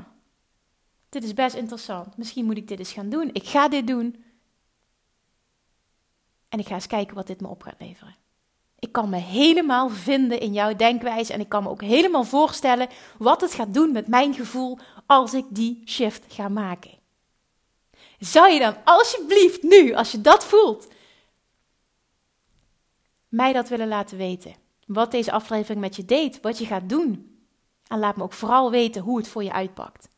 dit 1.09 1.23
is 1.23 1.33
best 1.33 1.55
interessant. 1.55 2.17
Misschien 2.17 2.45
moet 2.45 2.57
ik 2.57 2.67
dit 2.67 2.79
eens 2.79 2.91
gaan 2.91 3.09
doen. 3.09 3.29
Ik 3.33 3.47
ga 3.47 3.67
dit 3.67 3.87
doen. 3.87 4.23
En 6.49 6.59
ik 6.59 6.67
ga 6.67 6.73
eens 6.73 6.87
kijken 6.87 7.15
wat 7.15 7.27
dit 7.27 7.41
me 7.41 7.47
op 7.47 7.61
gaat 7.63 7.79
leveren. 7.79 8.15
Ik 8.79 8.91
kan 8.91 9.09
me 9.09 9.17
helemaal 9.17 9.89
vinden 9.89 10.39
in 10.39 10.53
jouw 10.53 10.75
denkwijze 10.75 11.33
en 11.33 11.39
ik 11.39 11.49
kan 11.49 11.63
me 11.63 11.69
ook 11.69 11.81
helemaal 11.81 12.23
voorstellen 12.23 12.89
wat 13.17 13.41
het 13.41 13.53
gaat 13.53 13.73
doen 13.73 13.91
met 13.91 14.07
mijn 14.07 14.33
gevoel 14.33 14.77
als 15.05 15.33
ik 15.33 15.45
die 15.49 15.81
shift 15.85 16.33
ga 16.33 16.49
maken. 16.49 16.91
Zou 18.19 18.51
je 18.51 18.59
dan 18.59 18.75
alsjeblieft 18.83 19.63
nu, 19.63 19.93
als 19.93 20.11
je 20.11 20.21
dat 20.21 20.45
voelt, 20.45 20.87
mij 23.27 23.53
dat 23.53 23.69
willen 23.69 23.87
laten 23.87 24.17
weten? 24.17 24.55
Wat 24.87 25.11
deze 25.11 25.31
aflevering 25.31 25.79
met 25.79 25.95
je 25.95 26.05
deed, 26.05 26.41
wat 26.41 26.57
je 26.57 26.65
gaat 26.65 26.89
doen. 26.89 27.37
En 27.87 27.99
laat 27.99 28.15
me 28.15 28.23
ook 28.23 28.33
vooral 28.33 28.71
weten 28.71 29.01
hoe 29.01 29.17
het 29.17 29.27
voor 29.27 29.43
je 29.43 29.53
uitpakt. 29.53 30.09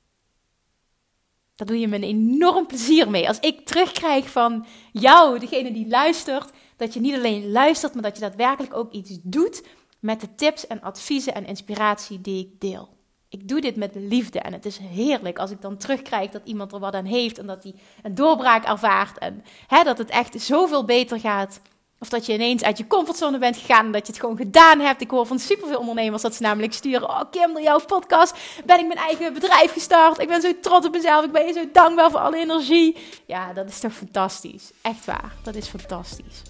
Daar 1.56 1.68
doe 1.68 1.80
je 1.80 1.88
me 1.88 1.96
een 1.96 2.04
enorm 2.04 2.68
plezier 2.68 3.10
mee. 3.10 3.28
Als 3.28 3.40
ik 3.40 3.66
terugkrijg 3.66 4.30
van 4.30 4.66
jou, 4.92 5.40
degene 5.40 5.72
die 5.74 5.88
luistert, 5.88 6.52
dat 6.76 6.94
je 6.94 7.00
niet 7.00 7.16
alleen 7.16 7.52
luistert, 7.52 7.94
maar 7.94 8.04
dat 8.04 8.16
je 8.16 8.22
daadwerkelijk 8.22 8.76
ook 8.76 8.92
iets 8.92 9.20
doet 9.24 9.64
met 10.00 10.22
de 10.22 10.36
tips 10.36 10.68
en 10.68 10.82
adviezen 10.82 11.34
en 11.34 11.46
inspiratie 11.46 12.22
die 12.22 12.46
ik 12.46 12.60
deel. 12.62 12.98
Ik 13.30 13.48
doe 13.48 13.62
dit 13.62 13.76
met 13.76 13.96
liefde 13.96 14.40
en 14.40 14.54
het 14.54 14.66
is 14.66 14.78
heerlijk 14.78 15.40
als 15.40 15.52
ik 15.52 15.62
dan 15.62 15.78
terugkrijg 15.78 16.32
dat 16.32 16.46
iemand 16.46 16.72
er 16.72 16.80
wat 16.80 16.94
aan 16.94 17.06
heeft 17.06 17.38
en 17.38 17.46
dat 17.46 17.64
hij 17.64 17.76
een 18.04 18.16
doorbraak 18.16 18.66
ervaart 18.66 19.18
en 19.18 19.44
hè, 19.68 19.84
dat 19.84 19.98
het 19.98 20.10
echt 20.10 20.42
zoveel 20.42 20.86
beter 20.86 21.20
gaat 21.20 21.62
of 22.00 22.10
dat 22.10 22.26
je 22.26 22.34
ineens 22.34 22.64
uit 22.64 22.78
je 22.78 22.88
comfortzone 22.88 23.38
bent 23.38 23.58
gegaan 23.58 23.86
en 23.86 23.92
dat 23.92 24.06
je 24.06 24.12
het 24.12 24.22
gewoon 24.22 24.38
gedaan 24.38 24.80
hebt. 24.80 25.02
Ik 25.02 25.10
hoor 25.10 25.26
van 25.26 25.40
superveel 25.40 25.80
ondernemers 25.80 26.22
dat 26.22 26.36
ze 26.36 26.42
namelijk 26.42 26.74
sturen: 26.74 27.10
Oh, 27.10 27.22
Kim, 27.32 27.54
door 27.54 27.62
jouw 27.62 27.80
podcast 27.80 28.38
ben 28.66 28.80
ik 28.80 28.88
mijn 28.88 29.00
eigen 29.00 29.34
bedrijf 29.34 29.72
gestart. 29.72 30.20
Ik 30.20 30.28
ben 30.28 30.42
zo 30.42 30.52
trots 30.62 30.86
op 30.86 30.94
mezelf. 30.94 31.26
Ik 31.26 31.32
ben 31.32 31.54
zo 31.54 31.64
dankbaar 31.72 32.12
voor 32.12 32.20
alle 32.20 32.38
energie. 32.38 32.98
Ja, 33.26 33.54
dat 33.54 33.70
is 33.70 33.80
toch 33.80 33.94
fantastisch. 33.94 34.72
Echt 34.82 35.06
waar. 35.06 35.34
Dat 35.44 35.56
is 35.56 35.68
fantastisch. 35.68 36.42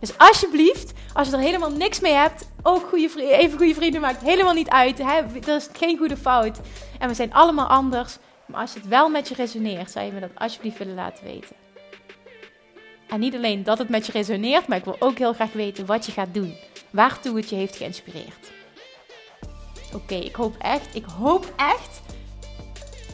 Dus 0.00 0.18
alsjeblieft, 0.18 0.92
als 1.12 1.28
je 1.28 1.34
er 1.34 1.40
helemaal 1.40 1.70
niks 1.70 2.00
mee 2.00 2.12
hebt, 2.12 2.48
ook 2.62 2.88
goede 2.88 3.08
vrienden, 3.08 3.38
even 3.38 3.58
goede 3.58 3.74
vrienden 3.74 4.00
maakt 4.00 4.22
helemaal 4.22 4.54
niet 4.54 4.68
uit. 4.68 4.98
Hè? 4.98 5.22
Is 5.54 5.68
geen 5.72 5.98
goede 5.98 6.16
fout. 6.16 6.58
En 6.98 7.08
we 7.08 7.14
zijn 7.14 7.32
allemaal 7.32 7.66
anders. 7.66 8.16
Maar 8.46 8.60
als 8.60 8.74
het 8.74 8.88
wel 8.88 9.08
met 9.08 9.28
je 9.28 9.34
resoneert, 9.34 9.90
zou 9.90 10.06
je 10.06 10.12
me 10.12 10.20
dat 10.20 10.30
alsjeblieft 10.34 10.78
willen 10.78 10.94
laten 10.94 11.24
weten. 11.24 11.65
Niet 13.18 13.34
alleen 13.34 13.62
dat 13.62 13.78
het 13.78 13.88
met 13.88 14.06
je 14.06 14.12
resoneert, 14.12 14.66
maar 14.66 14.78
ik 14.78 14.84
wil 14.84 14.96
ook 14.98 15.18
heel 15.18 15.32
graag 15.32 15.52
weten 15.52 15.86
wat 15.86 16.06
je 16.06 16.12
gaat 16.12 16.34
doen. 16.34 16.56
Waartoe 16.90 17.36
het 17.36 17.50
je 17.50 17.56
heeft 17.56 17.76
geïnspireerd. 17.76 18.50
Oké, 19.94 20.14
ik 20.14 20.34
hoop 20.34 20.56
echt, 20.58 20.94
ik 20.94 21.04
hoop 21.04 21.52
echt 21.56 22.00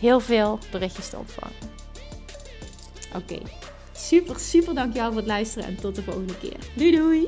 heel 0.00 0.20
veel 0.20 0.58
berichtjes 0.70 1.08
te 1.08 1.16
ontvangen. 1.16 1.56
Oké, 3.16 3.38
super, 3.92 4.40
super 4.40 4.74
dankjewel 4.74 5.08
voor 5.08 5.16
het 5.16 5.26
luisteren 5.26 5.68
en 5.68 5.76
tot 5.76 5.94
de 5.94 6.02
volgende 6.02 6.38
keer. 6.38 6.56
Doei 6.74 6.96
doei! 6.96 7.26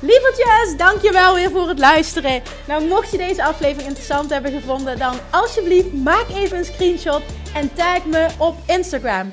Lievertjes, 0.00 0.76
dankjewel 0.76 1.34
weer 1.34 1.50
voor 1.50 1.68
het 1.68 1.78
luisteren. 1.78 2.42
Nou, 2.66 2.88
mocht 2.88 3.10
je 3.10 3.16
deze 3.16 3.44
aflevering 3.44 3.88
interessant 3.88 4.30
hebben 4.30 4.52
gevonden, 4.52 4.98
dan 4.98 5.14
alsjeblieft 5.30 5.92
maak 5.92 6.28
even 6.28 6.58
een 6.58 6.64
screenshot 6.64 7.22
en 7.54 7.74
tag 7.74 8.04
me 8.04 8.28
op 8.38 8.56
Instagram. 8.66 9.32